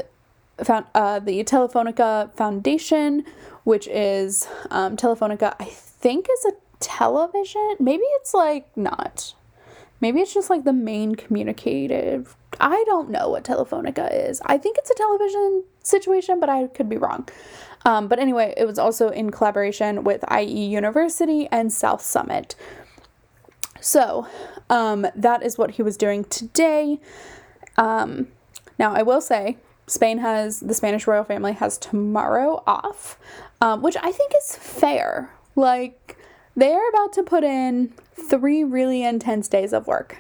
found, 0.64 0.86
uh, 0.94 1.18
the 1.18 1.44
Telefonica 1.44 2.32
Foundation, 2.34 3.24
which 3.64 3.86
is 3.88 4.48
um, 4.70 4.96
Telefonica, 4.96 5.54
I 5.58 5.64
think, 5.64 6.26
is 6.30 6.44
a 6.46 6.52
television. 6.80 7.76
Maybe 7.78 8.04
it's 8.04 8.34
like 8.34 8.74
not. 8.76 9.34
Maybe 10.00 10.20
it's 10.20 10.34
just 10.34 10.50
like 10.50 10.64
the 10.64 10.72
main 10.72 11.14
communicative. 11.14 12.36
I 12.60 12.82
don't 12.86 13.10
know 13.10 13.28
what 13.28 13.44
Telefonica 13.44 14.28
is. 14.28 14.42
I 14.44 14.58
think 14.58 14.76
it's 14.78 14.90
a 14.90 14.94
television 14.94 15.64
situation, 15.82 16.40
but 16.40 16.48
I 16.48 16.66
could 16.66 16.88
be 16.88 16.96
wrong. 16.96 17.28
Um, 17.84 18.08
but 18.08 18.18
anyway, 18.18 18.52
it 18.56 18.64
was 18.64 18.78
also 18.78 19.08
in 19.08 19.30
collaboration 19.30 20.04
with 20.04 20.24
IE 20.30 20.66
University 20.66 21.48
and 21.50 21.72
South 21.72 22.02
Summit. 22.02 22.56
So 23.80 24.26
um, 24.70 25.06
that 25.14 25.42
is 25.42 25.56
what 25.58 25.72
he 25.72 25.82
was 25.82 25.96
doing 25.96 26.24
today. 26.24 27.00
Um, 27.76 28.28
Now, 28.78 28.94
I 28.94 29.02
will 29.02 29.20
say, 29.20 29.58
Spain 29.92 30.18
has, 30.18 30.60
the 30.60 30.72
Spanish 30.72 31.06
royal 31.06 31.22
family 31.22 31.52
has 31.52 31.76
tomorrow 31.76 32.62
off, 32.66 33.18
um, 33.60 33.82
which 33.82 33.96
I 34.02 34.10
think 34.10 34.32
is 34.38 34.56
fair. 34.56 35.30
Like, 35.54 36.16
they 36.56 36.72
are 36.72 36.88
about 36.88 37.12
to 37.12 37.22
put 37.22 37.44
in 37.44 37.92
three 38.14 38.64
really 38.64 39.04
intense 39.04 39.48
days 39.48 39.74
of 39.74 39.86
work. 39.86 40.16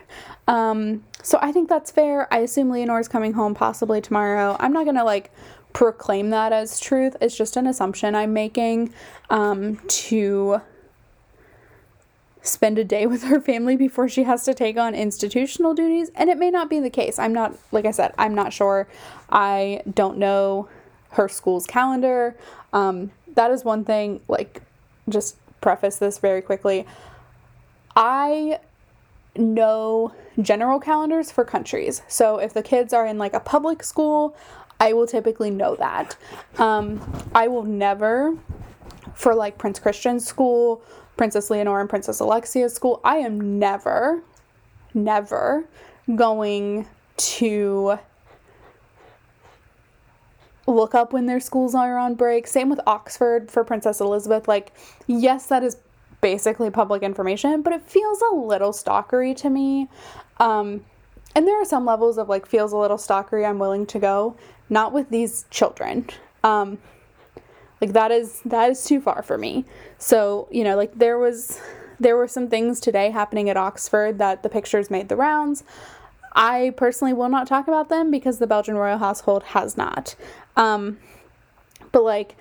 Um, 0.46 1.04
so 1.22 1.38
I 1.40 1.52
think 1.52 1.70
that's 1.70 1.90
fair. 1.90 2.32
I 2.32 2.40
assume 2.40 2.68
Leonor's 2.68 3.08
coming 3.08 3.32
home 3.32 3.54
possibly 3.54 4.02
tomorrow. 4.02 4.58
I'm 4.60 4.74
not 4.74 4.84
gonna 4.84 5.04
like 5.04 5.30
proclaim 5.72 6.28
that 6.30 6.52
as 6.52 6.78
truth. 6.78 7.16
It's 7.22 7.34
just 7.34 7.56
an 7.56 7.66
assumption 7.66 8.14
I'm 8.14 8.34
making 8.34 8.92
um, 9.30 9.78
to 9.88 10.60
spend 12.42 12.78
a 12.78 12.84
day 12.84 13.06
with 13.12 13.24
her 13.24 13.40
family 13.40 13.76
before 13.76 14.08
she 14.08 14.24
has 14.24 14.44
to 14.44 14.54
take 14.54 14.76
on 14.76 14.94
institutional 14.94 15.74
duties. 15.74 16.10
And 16.14 16.28
it 16.28 16.38
may 16.38 16.50
not 16.50 16.68
be 16.68 16.80
the 16.80 16.90
case. 16.90 17.18
I'm 17.18 17.32
not, 17.32 17.54
like 17.70 17.86
I 17.86 17.90
said, 17.90 18.12
I'm 18.18 18.34
not 18.34 18.52
sure. 18.52 18.88
I 19.30 19.82
don't 19.92 20.18
know 20.18 20.68
her 21.10 21.28
school's 21.28 21.66
calendar. 21.66 22.36
Um, 22.72 23.12
that 23.34 23.50
is 23.50 23.64
one 23.64 23.84
thing, 23.84 24.20
like, 24.28 24.62
just 25.08 25.36
preface 25.60 25.96
this 25.96 26.18
very 26.18 26.42
quickly. 26.42 26.86
I 27.96 28.58
know 29.36 30.12
general 30.40 30.80
calendars 30.80 31.30
for 31.30 31.44
countries. 31.44 32.02
So 32.08 32.38
if 32.38 32.52
the 32.52 32.62
kids 32.62 32.92
are 32.92 33.06
in 33.06 33.18
like 33.18 33.34
a 33.34 33.40
public 33.40 33.82
school, 33.82 34.36
I 34.80 34.92
will 34.92 35.06
typically 35.06 35.50
know 35.50 35.76
that. 35.76 36.16
Um, 36.58 37.00
I 37.34 37.48
will 37.48 37.62
never, 37.62 38.36
for 39.14 39.34
like 39.34 39.58
Prince 39.58 39.78
Christian 39.78 40.18
school, 40.20 40.82
Princess 41.22 41.50
Leonor 41.50 41.78
and 41.78 41.88
Princess 41.88 42.18
Alexia's 42.18 42.74
school, 42.74 43.00
I 43.04 43.18
am 43.18 43.60
never, 43.60 44.24
never 44.92 45.64
going 46.16 46.84
to 47.16 47.96
look 50.66 50.96
up 50.96 51.12
when 51.12 51.26
their 51.26 51.38
schools 51.38 51.76
are 51.76 51.96
on 51.96 52.16
break. 52.16 52.48
Same 52.48 52.68
with 52.68 52.80
Oxford 52.88 53.52
for 53.52 53.62
Princess 53.62 54.00
Elizabeth. 54.00 54.48
Like, 54.48 54.72
yes, 55.06 55.46
that 55.46 55.62
is 55.62 55.76
basically 56.20 56.70
public 56.70 57.04
information, 57.04 57.62
but 57.62 57.72
it 57.72 57.82
feels 57.82 58.20
a 58.32 58.34
little 58.34 58.72
stalkery 58.72 59.36
to 59.36 59.48
me. 59.48 59.88
Um, 60.38 60.84
and 61.36 61.46
there 61.46 61.62
are 61.62 61.64
some 61.64 61.86
levels 61.86 62.18
of 62.18 62.28
like 62.28 62.46
feels 62.46 62.72
a 62.72 62.76
little 62.76 62.96
stalkery 62.96 63.48
I'm 63.48 63.60
willing 63.60 63.86
to 63.86 64.00
go, 64.00 64.36
not 64.68 64.92
with 64.92 65.08
these 65.10 65.44
children. 65.50 66.08
Um, 66.42 66.78
like 67.82 67.94
that 67.94 68.12
is 68.12 68.40
that 68.44 68.70
is 68.70 68.84
too 68.84 69.00
far 69.00 69.22
for 69.22 69.36
me. 69.36 69.64
So, 69.98 70.46
you 70.52 70.62
know, 70.62 70.76
like 70.76 70.96
there 70.96 71.18
was 71.18 71.60
there 71.98 72.16
were 72.16 72.28
some 72.28 72.48
things 72.48 72.78
today 72.78 73.10
happening 73.10 73.50
at 73.50 73.56
Oxford 73.56 74.18
that 74.18 74.44
the 74.44 74.48
pictures 74.48 74.88
made 74.88 75.08
the 75.08 75.16
rounds. 75.16 75.64
I 76.34 76.72
personally 76.76 77.12
will 77.12 77.28
not 77.28 77.48
talk 77.48 77.66
about 77.66 77.88
them 77.88 78.10
because 78.10 78.38
the 78.38 78.46
Belgian 78.46 78.76
royal 78.76 78.98
household 78.98 79.42
has 79.42 79.76
not. 79.76 80.14
Um, 80.56 80.98
but 81.90 82.04
like, 82.04 82.36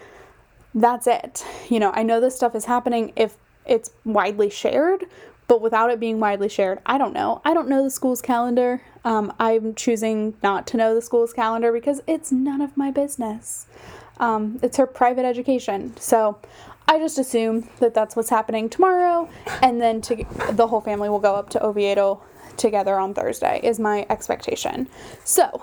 that's 0.76 1.08
it. 1.08 1.44
You 1.70 1.80
know, 1.80 1.92
I 1.92 2.04
know 2.04 2.22
this 2.22 2.36
stuff 2.36 2.56
is 2.56 2.66
happening 2.66 3.12
if 3.16 3.36
it's 3.66 3.92
widely 4.06 4.50
shared, 4.50 5.06
but 5.48 5.60
without 5.60 5.90
it 5.90 6.00
being 6.00 6.20
widely 6.20 6.50
shared, 6.50 6.80
I 6.86 6.98
don't 6.98 7.14
know. 7.14 7.42
I 7.44 7.54
don't 7.54 7.68
know 7.68 7.84
the 7.84 7.90
school's 7.90 8.22
calendar. 8.22 8.82
Um, 9.04 9.34
I'm 9.40 9.74
choosing 9.74 10.36
not 10.44 10.68
to 10.68 10.78
know 10.78 10.94
the 10.94 11.02
school's 11.02 11.34
calendar 11.34 11.74
because 11.74 12.02
it's 12.08 12.32
none 12.32 12.62
of 12.62 12.78
my 12.78 12.92
business. 12.92 13.66
Um, 14.19 14.60
it's 14.62 14.78
her 14.78 14.86
private 14.86 15.26
education. 15.26 15.95
So 15.97 16.39
I 16.88 17.00
just 17.00 17.17
assume 17.17 17.69
that 17.80 17.93
that's 17.93 18.15
what's 18.15 18.30
happening 18.30 18.69
tomorrow, 18.69 19.30
and 19.62 19.82
then 19.82 20.02
to, 20.02 20.26
the 20.52 20.67
whole 20.67 20.82
family 20.82 21.10
will 21.10 21.19
go 21.19 21.36
up 21.36 21.50
to 21.52 21.65
Oviedo 21.65 22.21
together 22.58 23.00
on 23.00 23.13
Thursday, 23.13 23.62
is 23.63 23.80
my 23.80 24.06
expectation. 24.10 24.89
So, 25.24 25.62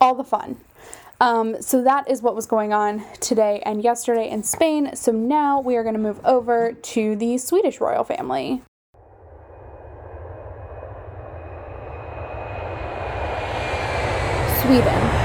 all 0.00 0.14
the 0.14 0.24
fun. 0.24 0.56
Um, 1.20 1.60
so 1.60 1.82
that 1.82 2.10
is 2.10 2.22
what 2.22 2.34
was 2.34 2.46
going 2.46 2.72
on 2.72 3.04
today 3.20 3.62
and 3.66 3.84
yesterday 3.84 4.28
in 4.30 4.42
Spain. 4.42 4.96
So 4.96 5.12
now 5.12 5.60
we 5.60 5.76
are 5.76 5.82
going 5.82 5.94
to 5.94 6.00
move 6.00 6.18
over 6.24 6.72
to 6.72 7.14
the 7.14 7.36
Swedish 7.36 7.78
royal 7.78 8.04
family. 8.04 8.62
Sweden. 14.62 15.19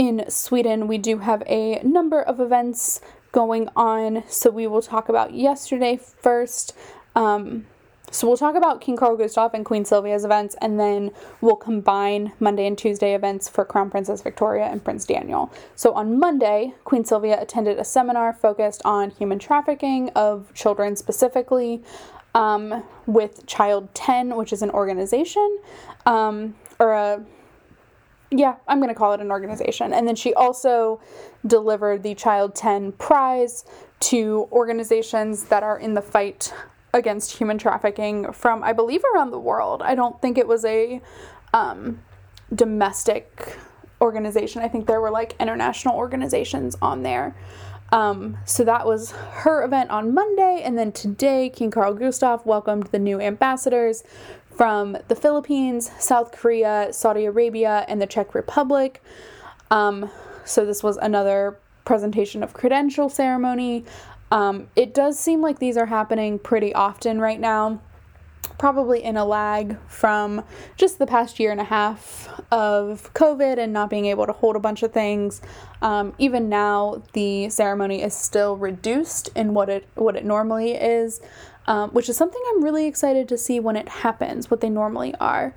In 0.00 0.24
Sweden, 0.30 0.88
we 0.88 0.96
do 0.96 1.18
have 1.18 1.42
a 1.46 1.78
number 1.82 2.22
of 2.22 2.40
events 2.40 3.02
going 3.32 3.68
on. 3.76 4.24
So 4.28 4.48
we 4.48 4.66
will 4.66 4.80
talk 4.80 5.10
about 5.10 5.34
yesterday 5.34 5.98
first. 5.98 6.74
Um, 7.14 7.66
so 8.10 8.26
we'll 8.26 8.38
talk 8.38 8.54
about 8.54 8.80
King 8.80 8.96
Carl 8.96 9.18
Gustaf 9.18 9.52
and 9.52 9.62
Queen 9.62 9.84
Sylvia's 9.84 10.24
events, 10.24 10.56
and 10.62 10.80
then 10.80 11.10
we'll 11.42 11.54
combine 11.54 12.32
Monday 12.40 12.66
and 12.66 12.78
Tuesday 12.78 13.14
events 13.14 13.46
for 13.46 13.62
Crown 13.66 13.90
Princess 13.90 14.22
Victoria 14.22 14.64
and 14.64 14.82
Prince 14.82 15.04
Daniel. 15.04 15.52
So 15.76 15.92
on 15.92 16.18
Monday, 16.18 16.72
Queen 16.84 17.04
Sylvia 17.04 17.38
attended 17.38 17.78
a 17.78 17.84
seminar 17.84 18.32
focused 18.32 18.80
on 18.86 19.10
human 19.10 19.38
trafficking 19.38 20.08
of 20.16 20.50
children 20.54 20.96
specifically 20.96 21.82
um, 22.34 22.84
with 23.04 23.44
Child 23.46 23.94
10, 23.94 24.34
which 24.34 24.54
is 24.54 24.62
an 24.62 24.70
organization 24.70 25.58
um, 26.06 26.54
or 26.78 26.94
a 26.94 27.22
yeah, 28.30 28.56
I'm 28.68 28.78
going 28.78 28.88
to 28.88 28.94
call 28.94 29.12
it 29.12 29.20
an 29.20 29.30
organization. 29.30 29.92
And 29.92 30.06
then 30.06 30.14
she 30.14 30.32
also 30.34 31.00
delivered 31.46 32.02
the 32.02 32.14
Child 32.14 32.54
10 32.54 32.92
prize 32.92 33.64
to 34.00 34.48
organizations 34.52 35.44
that 35.44 35.62
are 35.62 35.78
in 35.78 35.94
the 35.94 36.02
fight 36.02 36.52
against 36.94 37.32
human 37.32 37.58
trafficking 37.58 38.32
from, 38.32 38.62
I 38.62 38.72
believe, 38.72 39.02
around 39.14 39.30
the 39.30 39.38
world. 39.38 39.82
I 39.82 39.94
don't 39.94 40.20
think 40.22 40.38
it 40.38 40.46
was 40.46 40.64
a 40.64 41.00
um, 41.52 42.00
domestic 42.54 43.56
organization. 44.00 44.62
I 44.62 44.68
think 44.68 44.86
there 44.86 45.00
were 45.00 45.10
like 45.10 45.34
international 45.40 45.96
organizations 45.96 46.76
on 46.80 47.02
there. 47.02 47.34
Um, 47.92 48.38
so 48.44 48.64
that 48.64 48.86
was 48.86 49.10
her 49.10 49.64
event 49.64 49.90
on 49.90 50.14
Monday. 50.14 50.62
And 50.64 50.78
then 50.78 50.92
today, 50.92 51.50
King 51.50 51.70
Carl 51.70 51.94
Gustav 51.94 52.46
welcomed 52.46 52.86
the 52.86 52.98
new 52.98 53.20
ambassadors 53.20 54.04
from 54.60 54.94
the 55.08 55.16
Philippines, 55.16 55.90
South 55.98 56.32
Korea, 56.32 56.88
Saudi 56.92 57.24
Arabia, 57.24 57.86
and 57.88 57.98
the 57.98 58.06
Czech 58.06 58.34
Republic. 58.34 59.02
Um, 59.70 60.10
so 60.44 60.66
this 60.66 60.82
was 60.82 60.98
another 60.98 61.56
presentation 61.86 62.42
of 62.42 62.52
credential 62.52 63.08
ceremony. 63.08 63.86
Um, 64.30 64.68
it 64.76 64.92
does 64.92 65.18
seem 65.18 65.40
like 65.40 65.60
these 65.60 65.78
are 65.78 65.86
happening 65.86 66.38
pretty 66.38 66.74
often 66.74 67.22
right 67.22 67.40
now, 67.40 67.80
probably 68.58 69.02
in 69.02 69.16
a 69.16 69.24
lag 69.24 69.78
from 69.88 70.44
just 70.76 70.98
the 70.98 71.06
past 71.06 71.40
year 71.40 71.52
and 71.52 71.60
a 71.62 71.64
half 71.64 72.28
of 72.52 73.14
COVID 73.14 73.56
and 73.56 73.72
not 73.72 73.88
being 73.88 74.04
able 74.04 74.26
to 74.26 74.32
hold 74.32 74.56
a 74.56 74.60
bunch 74.60 74.82
of 74.82 74.92
things. 74.92 75.40
Um, 75.80 76.12
even 76.18 76.50
now, 76.50 77.02
the 77.14 77.48
ceremony 77.48 78.02
is 78.02 78.12
still 78.14 78.58
reduced 78.58 79.30
in 79.34 79.54
what 79.54 79.70
it 79.70 79.88
what 79.94 80.16
it 80.16 80.24
normally 80.26 80.72
is, 80.72 81.22
um, 81.70 81.90
which 81.90 82.08
is 82.08 82.16
something 82.16 82.42
I'm 82.48 82.64
really 82.64 82.86
excited 82.86 83.28
to 83.28 83.38
see 83.38 83.60
when 83.60 83.76
it 83.76 83.88
happens. 83.88 84.50
What 84.50 84.60
they 84.60 84.68
normally 84.68 85.14
are. 85.20 85.54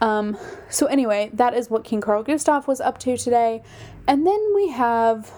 Um, 0.00 0.38
so 0.70 0.86
anyway, 0.86 1.30
that 1.32 1.52
is 1.52 1.68
what 1.68 1.82
King 1.82 2.00
Carl 2.00 2.22
Gustav 2.22 2.68
was 2.68 2.80
up 2.80 2.98
to 2.98 3.16
today, 3.16 3.64
and 4.06 4.24
then 4.24 4.40
we 4.54 4.68
have 4.68 5.32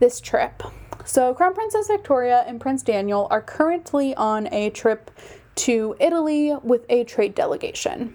this 0.00 0.20
trip. 0.20 0.62
So, 1.06 1.32
Crown 1.32 1.54
Princess 1.54 1.86
Victoria 1.86 2.44
and 2.46 2.60
Prince 2.60 2.82
Daniel 2.82 3.26
are 3.30 3.40
currently 3.40 4.14
on 4.14 4.52
a 4.52 4.68
trip 4.68 5.10
to 5.54 5.96
Italy 5.98 6.54
with 6.62 6.84
a 6.90 7.04
trade 7.04 7.34
delegation. 7.34 8.14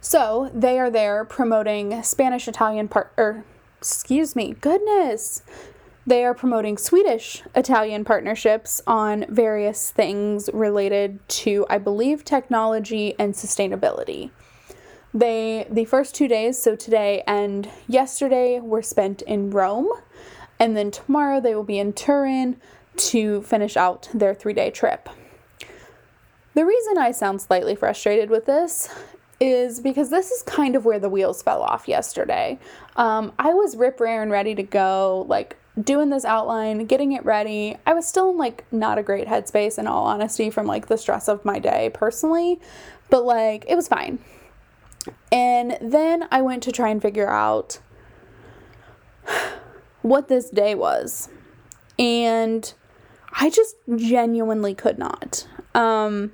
So, 0.00 0.50
they 0.52 0.80
are 0.80 0.90
there 0.90 1.24
promoting 1.24 2.02
Spanish 2.02 2.48
Italian 2.48 2.88
part 2.88 3.12
or 3.16 3.44
excuse 3.78 4.34
me, 4.34 4.56
goodness. 4.60 5.42
They 6.10 6.24
are 6.24 6.34
promoting 6.34 6.76
Swedish 6.76 7.44
Italian 7.54 8.04
partnerships 8.04 8.82
on 8.84 9.26
various 9.28 9.92
things 9.92 10.50
related 10.52 11.20
to, 11.28 11.64
I 11.70 11.78
believe, 11.78 12.24
technology 12.24 13.14
and 13.16 13.32
sustainability. 13.32 14.32
They 15.14 15.68
the 15.70 15.84
first 15.84 16.16
2 16.16 16.26
days, 16.26 16.60
so 16.60 16.74
today 16.74 17.22
and 17.28 17.70
yesterday 17.86 18.58
were 18.58 18.82
spent 18.82 19.22
in 19.22 19.50
Rome 19.50 19.88
and 20.58 20.76
then 20.76 20.90
tomorrow 20.90 21.40
they 21.40 21.54
will 21.54 21.62
be 21.62 21.78
in 21.78 21.92
Turin 21.92 22.56
to 23.10 23.42
finish 23.42 23.76
out 23.76 24.08
their 24.12 24.34
three 24.34 24.52
day 24.52 24.72
trip. 24.72 25.08
The 26.54 26.66
reason 26.66 26.98
I 26.98 27.12
sound 27.12 27.40
slightly 27.40 27.76
frustrated 27.76 28.30
with 28.30 28.46
this 28.46 28.88
is 29.38 29.78
because 29.78 30.10
this 30.10 30.32
is 30.32 30.42
kind 30.42 30.74
of 30.74 30.84
where 30.84 30.98
the 30.98 31.08
wheels 31.08 31.40
fell 31.40 31.62
off 31.62 31.86
yesterday. 31.86 32.58
Um, 32.96 33.32
I 33.38 33.54
was 33.54 33.76
rip 33.76 34.00
raring 34.00 34.30
ready 34.30 34.56
to 34.56 34.64
go, 34.64 35.24
like 35.28 35.56
doing 35.80 36.10
this 36.10 36.24
outline, 36.24 36.86
getting 36.86 37.12
it 37.12 37.24
ready. 37.24 37.76
I 37.86 37.94
was 37.94 38.06
still 38.06 38.30
in 38.30 38.38
like 38.38 38.64
not 38.72 38.98
a 38.98 39.02
great 39.02 39.28
headspace 39.28 39.78
in 39.78 39.86
all 39.86 40.06
honesty 40.06 40.50
from 40.50 40.66
like 40.66 40.86
the 40.86 40.98
stress 40.98 41.28
of 41.28 41.44
my 41.44 41.58
day 41.58 41.90
personally, 41.94 42.60
but 43.08 43.24
like 43.24 43.64
it 43.68 43.76
was 43.76 43.88
fine. 43.88 44.18
And 45.32 45.78
then 45.80 46.28
I 46.30 46.42
went 46.42 46.62
to 46.64 46.72
try 46.72 46.88
and 46.88 47.00
figure 47.00 47.28
out 47.28 47.78
what 50.02 50.28
this 50.28 50.50
day 50.50 50.74
was. 50.74 51.28
And 51.98 52.72
I 53.32 53.50
just 53.50 53.76
genuinely 53.96 54.74
could 54.74 54.98
not. 54.98 55.46
Um, 55.74 56.32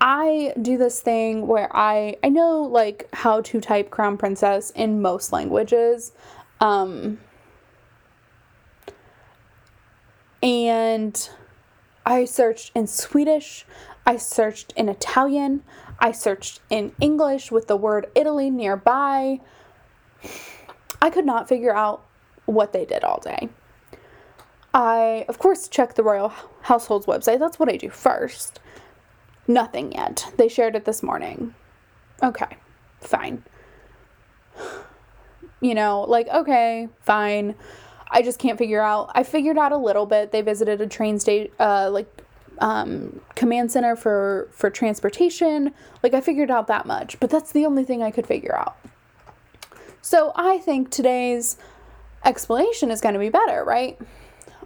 I 0.00 0.52
do 0.60 0.76
this 0.76 1.00
thing 1.00 1.46
where 1.46 1.74
I 1.74 2.16
I 2.22 2.28
know 2.28 2.62
like 2.62 3.08
how 3.12 3.40
to 3.42 3.60
type 3.60 3.90
crown 3.90 4.18
princess 4.18 4.70
in 4.70 5.00
most 5.00 5.32
languages. 5.32 6.12
Um, 6.60 7.18
and 10.42 11.28
I 12.04 12.24
searched 12.24 12.72
in 12.74 12.86
Swedish, 12.86 13.66
I 14.06 14.16
searched 14.16 14.72
in 14.76 14.88
Italian, 14.88 15.62
I 15.98 16.12
searched 16.12 16.60
in 16.70 16.92
English 17.00 17.50
with 17.50 17.66
the 17.66 17.76
word 17.76 18.06
Italy 18.14 18.50
nearby. 18.50 19.40
I 21.00 21.10
could 21.10 21.26
not 21.26 21.48
figure 21.48 21.74
out 21.74 22.04
what 22.44 22.72
they 22.72 22.84
did 22.84 23.02
all 23.02 23.20
day. 23.20 23.48
I, 24.72 25.24
of 25.28 25.38
course, 25.38 25.68
checked 25.68 25.96
the 25.96 26.02
royal 26.02 26.32
household's 26.62 27.06
website. 27.06 27.38
That's 27.38 27.58
what 27.58 27.70
I 27.70 27.76
do 27.76 27.88
first. 27.88 28.60
Nothing 29.48 29.92
yet. 29.92 30.32
They 30.36 30.48
shared 30.48 30.76
it 30.76 30.84
this 30.84 31.02
morning. 31.02 31.54
Okay, 32.22 32.56
fine. 33.00 33.42
You 35.58 35.74
know, 35.74 36.02
like, 36.02 36.28
okay, 36.28 36.90
fine. 37.00 37.54
I 38.10 38.22
just 38.22 38.38
can't 38.38 38.58
figure 38.58 38.80
out. 38.80 39.10
I 39.14 39.22
figured 39.22 39.58
out 39.58 39.72
a 39.72 39.76
little 39.76 40.06
bit. 40.06 40.32
They 40.32 40.42
visited 40.42 40.80
a 40.80 40.86
train 40.86 41.18
state, 41.18 41.52
uh, 41.58 41.90
like, 41.90 42.08
um, 42.58 43.20
command 43.34 43.72
center 43.72 43.96
for 43.96 44.48
for 44.52 44.70
transportation. 44.70 45.72
Like, 46.02 46.14
I 46.14 46.20
figured 46.20 46.50
out 46.50 46.66
that 46.68 46.86
much, 46.86 47.18
but 47.20 47.30
that's 47.30 47.52
the 47.52 47.66
only 47.66 47.84
thing 47.84 48.02
I 48.02 48.10
could 48.10 48.26
figure 48.26 48.56
out. 48.56 48.76
So 50.00 50.32
I 50.36 50.58
think 50.58 50.90
today's 50.90 51.56
explanation 52.24 52.90
is 52.90 53.00
going 53.00 53.14
to 53.14 53.18
be 53.18 53.28
better, 53.28 53.64
right? 53.64 53.98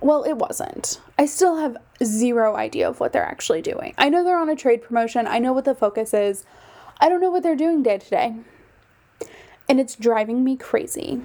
Well, 0.00 0.22
it 0.22 0.35
wasn't. 0.35 1.00
I 1.18 1.26
still 1.26 1.57
have 1.57 1.76
zero 2.03 2.57
idea 2.57 2.88
of 2.88 3.00
what 3.00 3.12
they're 3.12 3.24
actually 3.24 3.62
doing. 3.62 3.94
I 3.98 4.09
know 4.09 4.24
they're 4.24 4.38
on 4.38 4.48
a 4.48 4.57
trade 4.57 4.83
promotion, 4.83 5.26
I 5.26 5.38
know 5.38 5.53
what 5.53 5.64
the 5.64 5.74
focus 5.74 6.14
is. 6.14 6.44
I 7.00 7.09
don't 7.09 7.20
know 7.20 7.31
what 7.31 7.42
they're 7.42 7.57
doing 7.57 7.83
day 7.83 7.98
to 7.98 8.11
day. 8.11 8.37
And 9.68 9.81
it's 9.81 9.96
driving 9.96 10.42
me 10.42 10.57
crazy. 10.57 11.22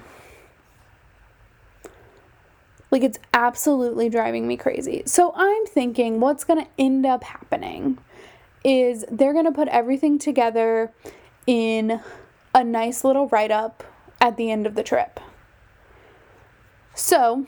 Like, 2.90 3.02
it's 3.02 3.18
absolutely 3.34 4.08
driving 4.08 4.46
me 4.46 4.56
crazy. 4.56 5.02
So, 5.06 5.32
I'm 5.34 5.66
thinking 5.66 6.20
what's 6.20 6.44
going 6.44 6.64
to 6.64 6.70
end 6.78 7.04
up 7.06 7.24
happening 7.24 7.98
is 8.64 9.04
they're 9.10 9.32
going 9.32 9.44
to 9.44 9.52
put 9.52 9.68
everything 9.68 10.18
together 10.18 10.92
in 11.46 12.00
a 12.54 12.64
nice 12.64 13.04
little 13.04 13.28
write 13.28 13.50
up 13.50 13.84
at 14.20 14.36
the 14.36 14.50
end 14.50 14.66
of 14.66 14.74
the 14.74 14.82
trip. 14.82 15.20
So, 16.94 17.46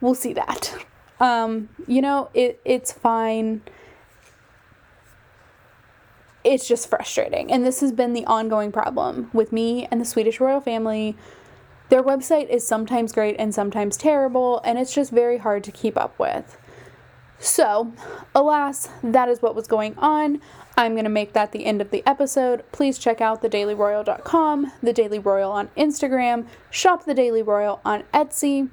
we'll 0.00 0.14
see 0.14 0.32
that. 0.34 0.74
Um, 1.20 1.68
you 1.86 2.02
know, 2.02 2.30
it 2.34 2.60
it's 2.64 2.92
fine. 2.92 3.62
It's 6.42 6.66
just 6.66 6.90
frustrating. 6.90 7.52
And 7.52 7.64
this 7.64 7.80
has 7.80 7.92
been 7.92 8.12
the 8.12 8.26
ongoing 8.26 8.72
problem 8.72 9.30
with 9.32 9.52
me 9.52 9.86
and 9.90 10.00
the 10.00 10.04
Swedish 10.04 10.40
royal 10.40 10.60
family. 10.60 11.16
Their 11.92 12.02
website 12.02 12.48
is 12.48 12.66
sometimes 12.66 13.12
great 13.12 13.36
and 13.38 13.54
sometimes 13.54 13.98
terrible, 13.98 14.62
and 14.64 14.78
it's 14.78 14.94
just 14.94 15.10
very 15.10 15.36
hard 15.36 15.62
to 15.64 15.70
keep 15.70 15.98
up 15.98 16.18
with. 16.18 16.56
So, 17.38 17.92
alas, 18.34 18.88
that 19.02 19.28
is 19.28 19.42
what 19.42 19.54
was 19.54 19.66
going 19.66 19.98
on. 19.98 20.40
I'm 20.74 20.94
going 20.94 21.04
to 21.04 21.10
make 21.10 21.34
that 21.34 21.52
the 21.52 21.66
end 21.66 21.82
of 21.82 21.90
the 21.90 22.02
episode. 22.06 22.64
Please 22.72 22.96
check 22.96 23.20
out 23.20 23.42
thedailyroyal.com, 23.42 24.72
The 24.82 24.94
Daily 24.94 25.18
Royal 25.18 25.52
on 25.52 25.68
Instagram, 25.76 26.46
shop 26.70 27.04
The 27.04 27.12
Daily 27.12 27.42
Royal 27.42 27.78
on 27.84 28.04
Etsy 28.14 28.70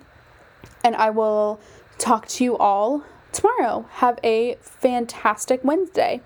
and 0.82 0.96
I 0.96 1.10
will 1.10 1.60
talk 1.98 2.26
to 2.30 2.44
you 2.46 2.58
all 2.58 3.04
tomorrow. 3.34 3.86
Have 3.96 4.18
a 4.24 4.56
fantastic 4.62 5.60
Wednesday. 5.66 6.22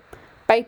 Bye. 0.46 0.66